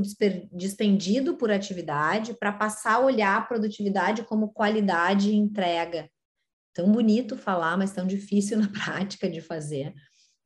[0.52, 6.10] despendido por atividade, para passar a olhar a produtividade como qualidade e entrega.
[6.74, 9.94] Tão bonito falar, mas tão difícil na prática de fazer.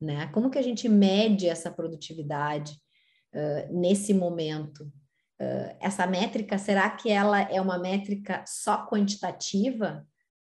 [0.00, 0.26] Né?
[0.28, 2.72] Como que a gente mede essa produtividade
[3.34, 4.84] uh, nesse momento?
[5.40, 10.06] Uh, essa métrica, será que ela é uma métrica só quantitativa?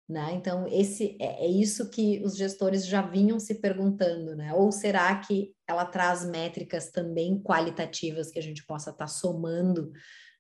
[0.07, 0.35] Né?
[0.35, 4.53] Então, esse é, é, isso que os gestores já vinham se perguntando, né?
[4.53, 9.91] Ou será que ela traz métricas também qualitativas que a gente possa estar tá somando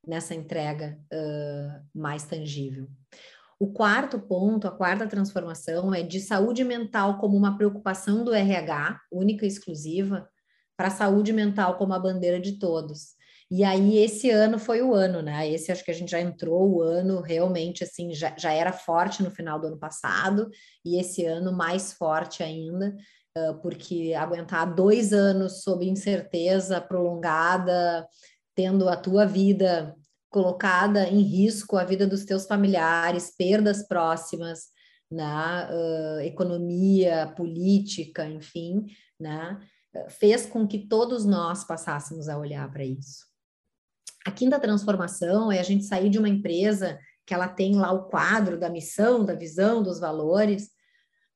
[0.06, 2.88] nessa entrega uh, mais tangível?
[3.58, 9.00] O quarto ponto, a quarta transformação é de saúde mental como uma preocupação do RH,
[9.10, 10.28] única e exclusiva,
[10.76, 13.13] para saúde mental como a bandeira de todos.
[13.50, 15.48] E aí, esse ano foi o ano, né?
[15.48, 19.22] Esse acho que a gente já entrou o ano realmente assim, já, já era forte
[19.22, 20.48] no final do ano passado,
[20.84, 22.94] e esse ano mais forte ainda,
[23.62, 28.06] porque aguentar dois anos sob incerteza prolongada,
[28.54, 29.94] tendo a tua vida
[30.30, 34.72] colocada em risco, a vida dos teus familiares, perdas próximas,
[35.10, 38.86] na uh, economia, política, enfim,
[39.20, 39.60] né?
[40.08, 43.33] fez com que todos nós passássemos a olhar para isso.
[44.26, 48.04] A quinta transformação é a gente sair de uma empresa que ela tem lá o
[48.04, 50.70] quadro da missão, da visão, dos valores,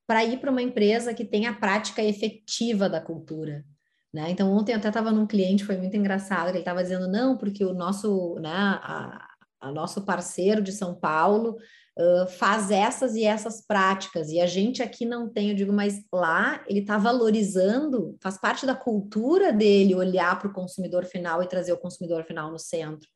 [0.07, 3.65] para ir para uma empresa que tem a prática efetiva da cultura.
[4.13, 4.31] Né?
[4.31, 7.63] Então, ontem eu até estava num cliente, foi muito engraçado, ele estava dizendo, não, porque
[7.65, 9.28] o nosso, né, a,
[9.61, 11.57] a nosso parceiro de São Paulo
[11.99, 16.03] uh, faz essas e essas práticas, e a gente aqui não tem, eu digo, mas
[16.13, 21.49] lá ele está valorizando, faz parte da cultura dele olhar para o consumidor final e
[21.49, 23.09] trazer o consumidor final no centro.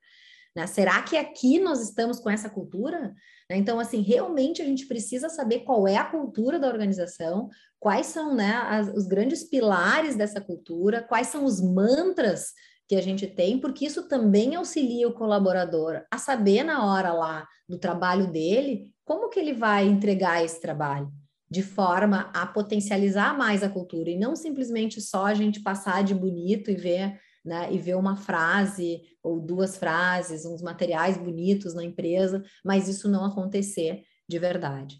[0.55, 0.67] Né?
[0.67, 3.15] Será que aqui nós estamos com essa cultura?
[3.49, 3.57] Né?
[3.57, 7.49] Então, assim, realmente a gente precisa saber qual é a cultura da organização,
[7.81, 12.53] quais são né, as, os grandes pilares dessa cultura, quais são os mantras
[12.93, 17.49] que a gente tem, porque isso também auxilia o colaborador a saber na hora lá
[17.67, 21.11] do trabalho dele como que ele vai entregar esse trabalho,
[21.51, 26.15] de forma a potencializar mais a cultura e não simplesmente só a gente passar de
[26.15, 31.83] bonito e ver, né, e ver uma frase ou duas frases, uns materiais bonitos na
[31.83, 34.99] empresa, mas isso não acontecer de verdade.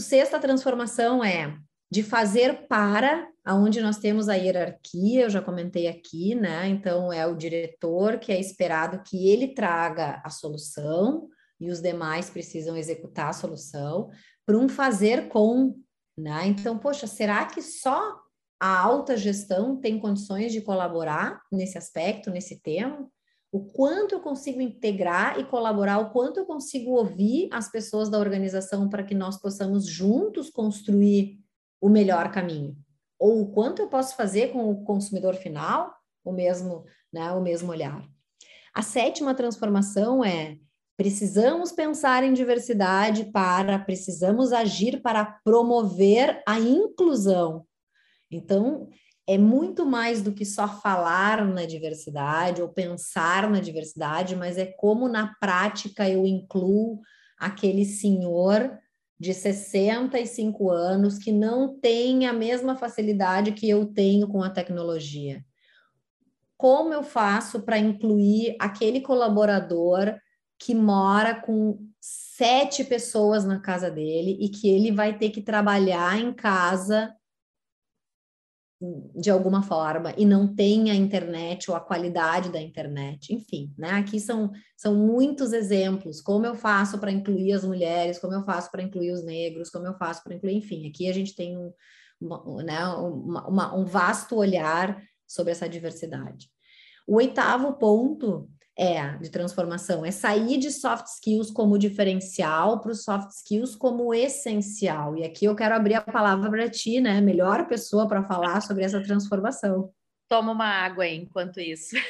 [0.00, 1.56] Sexta transformação é
[1.90, 6.68] de fazer para aonde nós temos a hierarquia, eu já comentei aqui, né?
[6.68, 11.28] Então é o diretor que é esperado que ele traga a solução
[11.60, 14.10] e os demais precisam executar a solução
[14.44, 15.76] para um fazer com,
[16.18, 16.46] né?
[16.46, 18.20] Então, poxa, será que só
[18.60, 23.08] a alta gestão tem condições de colaborar nesse aspecto, nesse tema?
[23.52, 28.18] O quanto eu consigo integrar e colaborar, o quanto eu consigo ouvir as pessoas da
[28.18, 31.45] organização para que nós possamos juntos construir
[31.80, 32.76] o melhor caminho?
[33.18, 37.70] Ou o quanto eu posso fazer com o consumidor final, o mesmo, né, o mesmo
[37.70, 38.04] olhar.
[38.74, 40.58] A sétima transformação é
[40.96, 47.66] precisamos pensar em diversidade para, precisamos agir para promover a inclusão.
[48.30, 48.88] Então,
[49.26, 54.66] é muito mais do que só falar na diversidade ou pensar na diversidade, mas é
[54.66, 57.00] como na prática eu incluo
[57.38, 58.78] aquele senhor
[59.18, 65.44] de 65 anos que não tem a mesma facilidade que eu tenho com a tecnologia.
[66.56, 70.14] Como eu faço para incluir aquele colaborador
[70.58, 76.18] que mora com sete pessoas na casa dele e que ele vai ter que trabalhar
[76.18, 77.14] em casa
[79.14, 83.92] de alguma forma e não tem a internet ou a qualidade da internet, enfim, né?
[83.92, 88.70] Aqui são, são muitos exemplos, como eu faço para incluir as mulheres, como eu faço
[88.70, 91.72] para incluir os negros, como eu faço para incluir, enfim, aqui a gente tem um,
[92.20, 96.50] uma, né, uma, uma, um vasto olhar sobre essa diversidade.
[97.06, 98.48] O oitavo ponto
[98.78, 104.12] é de transformação, é sair de soft skills como diferencial para os soft skills como
[104.12, 105.16] essencial.
[105.16, 107.20] E aqui eu quero abrir a palavra para ti, né?
[107.20, 109.90] Melhor pessoa para falar sobre essa transformação.
[110.28, 111.96] Toma uma água aí enquanto isso.
[111.96, 112.00] uh,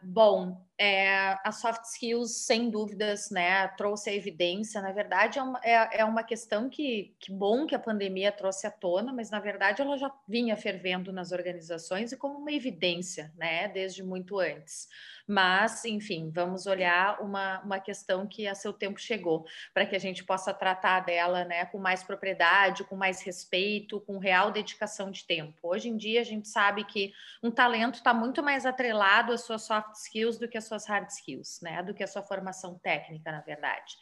[0.02, 4.80] bom, é, a soft skills, sem dúvidas, né, trouxe a evidência.
[4.80, 8.66] Na verdade, é uma, é, é uma questão que, que bom que a pandemia trouxe
[8.66, 13.30] à tona, mas na verdade ela já vinha fervendo nas organizações e como uma evidência,
[13.36, 14.88] né, desde muito antes.
[15.28, 19.98] Mas, enfim, vamos olhar uma, uma questão que a seu tempo chegou, para que a
[20.00, 25.24] gente possa tratar dela né, com mais propriedade, com mais respeito, com real dedicação de
[25.24, 25.56] tempo.
[25.62, 27.12] Hoje em dia, a gente sabe que
[27.42, 31.10] um talento está muito mais atrelado às suas soft skills do que às suas hard
[31.10, 31.82] skills, né?
[31.82, 33.96] Do que a sua formação técnica, na verdade.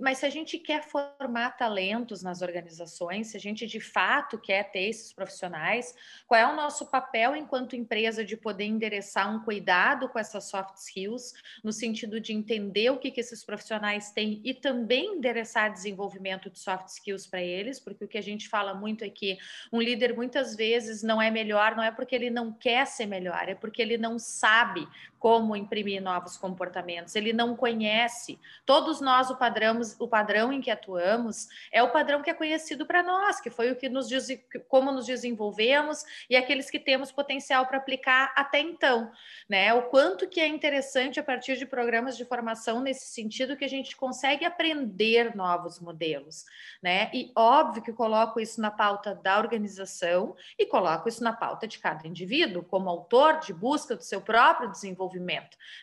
[0.00, 4.70] Mas se a gente quer formar talentos nas organizações, se a gente de fato quer
[4.70, 5.94] ter esses profissionais,
[6.26, 10.76] qual é o nosso papel enquanto empresa de poder endereçar um cuidado com essas soft
[10.76, 11.32] skills,
[11.64, 16.58] no sentido de entender o que, que esses profissionais têm e também endereçar desenvolvimento de
[16.58, 19.38] soft skills para eles, porque o que a gente fala muito é que
[19.72, 23.48] um líder muitas vezes não é melhor, não é porque ele não quer ser melhor,
[23.48, 24.86] é porque ele não sabe
[25.20, 28.40] como imprimir novos comportamentos, ele não conhece.
[28.64, 32.86] Todos nós, o padrão o padrão em que atuamos é o padrão que é conhecido
[32.86, 34.26] para nós, que foi o que nos diz,
[34.66, 39.12] como nos desenvolvemos e aqueles que temos potencial para aplicar até então,
[39.48, 39.74] né?
[39.74, 43.68] O quanto que é interessante a partir de programas de formação nesse sentido que a
[43.68, 46.46] gente consegue aprender novos modelos,
[46.82, 47.10] né?
[47.12, 51.78] E óbvio que coloco isso na pauta da organização e coloco isso na pauta de
[51.78, 55.09] cada indivíduo, como autor de busca do seu próprio desenvolvimento,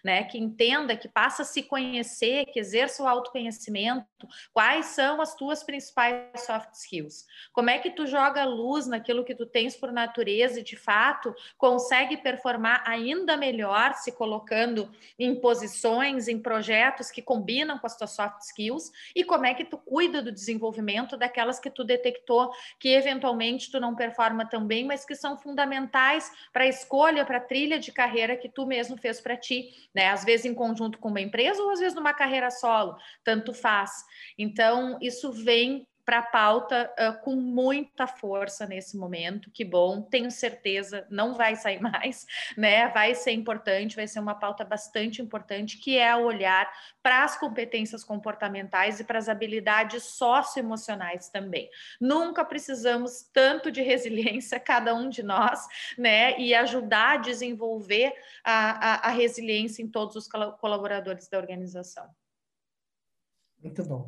[0.03, 0.23] né?
[0.23, 4.05] Que entenda que passa a se conhecer, que exerça o autoconhecimento,
[4.53, 9.35] quais são as tuas principais soft skills, como é que tu joga luz naquilo que
[9.35, 16.27] tu tens por natureza e de fato consegue performar ainda melhor se colocando em posições,
[16.27, 20.21] em projetos que combinam com as tuas soft skills e como é que tu cuida
[20.21, 25.15] do desenvolvimento daquelas que tu detectou que eventualmente tu não performa tão bem, mas que
[25.15, 29.37] são fundamentais para a escolha, para a trilha de carreira que tu mesmo fez para
[29.37, 30.09] ti, né?
[30.09, 33.91] Às vezes em conjunto com uma empresa ou às vezes numa carreira solo, tanto faz.
[34.37, 39.51] Então, isso vem para a pauta uh, com muita força nesse momento.
[39.51, 42.87] Que bom, tenho certeza, não vai sair mais, né?
[42.87, 46.71] Vai ser importante, vai ser uma pauta bastante importante, que é olhar
[47.03, 51.69] para as competências comportamentais e para as habilidades socioemocionais também.
[51.99, 56.39] Nunca precisamos tanto de resiliência, cada um de nós, né?
[56.39, 58.13] E ajudar a desenvolver
[58.45, 62.09] a, a, a resiliência em todos os colaboradores da organização.
[63.61, 64.07] Muito bom.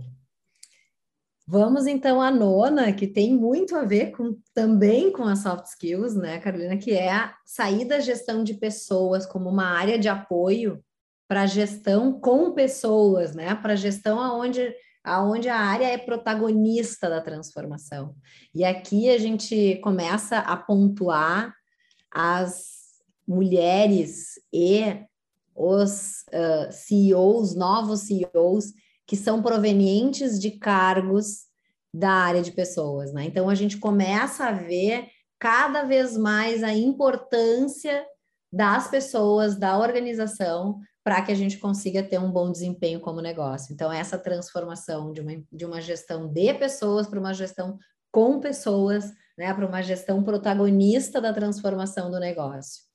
[1.52, 6.14] Vamos então à nona, que tem muito a ver com também com as soft skills,
[6.14, 10.80] né, Carolina, que é a sair da gestão de pessoas como uma área de apoio
[11.28, 14.72] para gestão com pessoas, né, para gestão aonde
[15.04, 18.14] aonde a área é protagonista da transformação.
[18.54, 21.52] E aqui a gente começa a pontuar
[22.12, 25.04] as mulheres e
[25.56, 28.72] os uh, CEOs, novos CEOs
[29.10, 31.48] que são provenientes de cargos
[31.92, 33.26] da área de pessoas, né?
[33.26, 35.08] Então a gente começa a ver
[35.40, 38.06] cada vez mais a importância
[38.54, 43.74] das pessoas, da organização, para que a gente consiga ter um bom desempenho como negócio.
[43.74, 47.80] Então, essa transformação de uma, de uma gestão de pessoas para uma gestão
[48.12, 52.89] com pessoas, né, para uma gestão protagonista da transformação do negócio.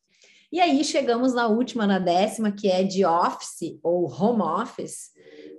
[0.55, 5.11] E aí chegamos na última, na décima, que é de office ou home office,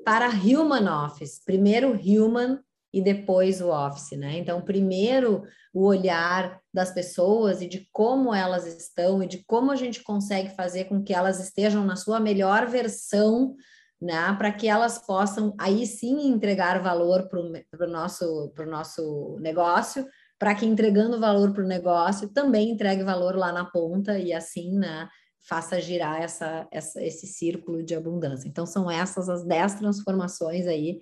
[0.05, 1.43] para human office.
[1.43, 2.61] Primeiro human
[2.93, 4.37] e depois o office, né?
[4.37, 5.43] Então, primeiro
[5.73, 10.55] o olhar das pessoas e de como elas estão e de como a gente consegue
[10.55, 13.53] fazer com que elas estejam na sua melhor versão,
[14.01, 14.33] né?
[14.37, 20.65] Para que elas possam aí sim entregar valor para o nosso, nosso negócio, para que
[20.65, 25.07] entregando valor para o negócio também entregue valor lá na ponta e assim, né?
[25.45, 28.47] faça girar essa, essa, esse círculo de abundância.
[28.47, 30.99] Então, são essas as dez transformações aí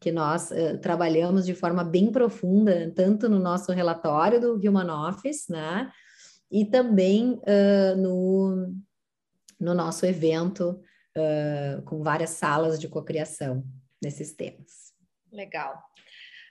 [0.00, 5.46] que nós uh, trabalhamos de forma bem profunda, tanto no nosso relatório do Human Office,
[5.48, 5.90] né?
[6.50, 8.74] E também uh, no,
[9.58, 10.80] no nosso evento,
[11.16, 13.64] uh, com várias salas de cocriação
[14.02, 14.94] nesses temas.
[15.30, 15.89] Legal.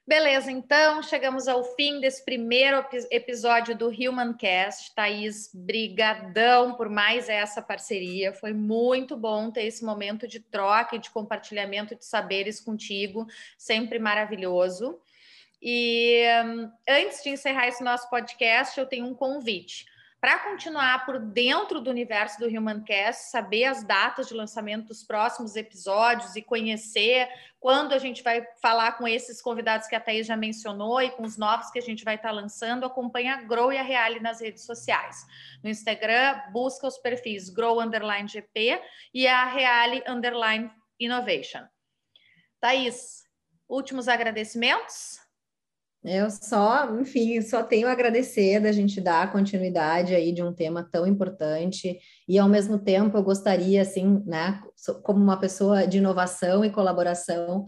[0.09, 4.95] Beleza, então chegamos ao fim desse primeiro episódio do Human Cast.
[4.95, 8.33] Thaís, brigadão por mais essa parceria.
[8.33, 13.99] Foi muito bom ter esse momento de troca e de compartilhamento de saberes contigo, sempre
[13.99, 14.99] maravilhoso.
[15.61, 19.85] E hum, antes de encerrar esse nosso podcast, eu tenho um convite.
[20.21, 25.55] Para continuar por dentro do universo do Humancast, saber as datas de lançamento dos próximos
[25.55, 30.35] episódios e conhecer quando a gente vai falar com esses convidados que a Thaís já
[30.35, 33.77] mencionou e com os novos que a gente vai estar lançando, acompanha a Grow e
[33.77, 35.25] a Reale nas redes sociais.
[35.63, 38.81] No Instagram, busca os perfis Grow Underline GP
[39.13, 41.65] e a Reale Underline Innovation.
[42.59, 43.23] Thaís,
[43.69, 45.28] últimos agradecimentos?
[46.03, 50.87] Eu só, enfim, só tenho a agradecer da gente dar continuidade aí de um tema
[50.89, 54.61] tão importante e ao mesmo tempo eu gostaria, assim, né,
[55.03, 57.65] como uma pessoa de inovação e colaboração,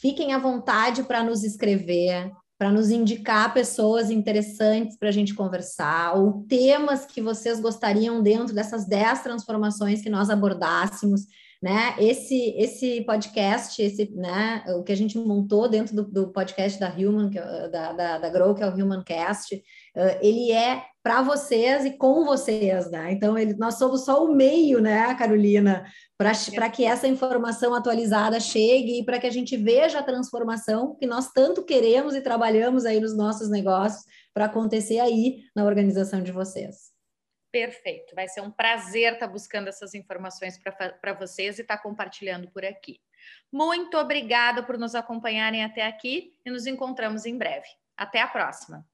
[0.00, 6.16] fiquem à vontade para nos escrever, para nos indicar pessoas interessantes para a gente conversar,
[6.16, 11.26] ou temas que vocês gostariam dentro dessas dez transformações que nós abordássemos
[11.60, 11.96] né?
[11.98, 16.88] Esse esse podcast, esse, né, o que a gente montou dentro do, do podcast da
[16.88, 21.22] Human, é, da, da, da Grow, que é o Human Cast, uh, ele é para
[21.22, 23.12] vocês e com vocês, né?
[23.12, 25.86] Então, ele, nós somos só o meio, né, Carolina,
[26.16, 31.06] para que essa informação atualizada chegue e para que a gente veja a transformação que
[31.06, 34.04] nós tanto queremos e trabalhamos aí nos nossos negócios
[34.34, 36.97] para acontecer aí na organização de vocês.
[37.50, 40.58] Perfeito, vai ser um prazer estar buscando essas informações
[41.00, 43.00] para vocês e estar compartilhando por aqui.
[43.50, 47.68] Muito obrigada por nos acompanharem até aqui e nos encontramos em breve.
[47.96, 48.86] Até a próxima!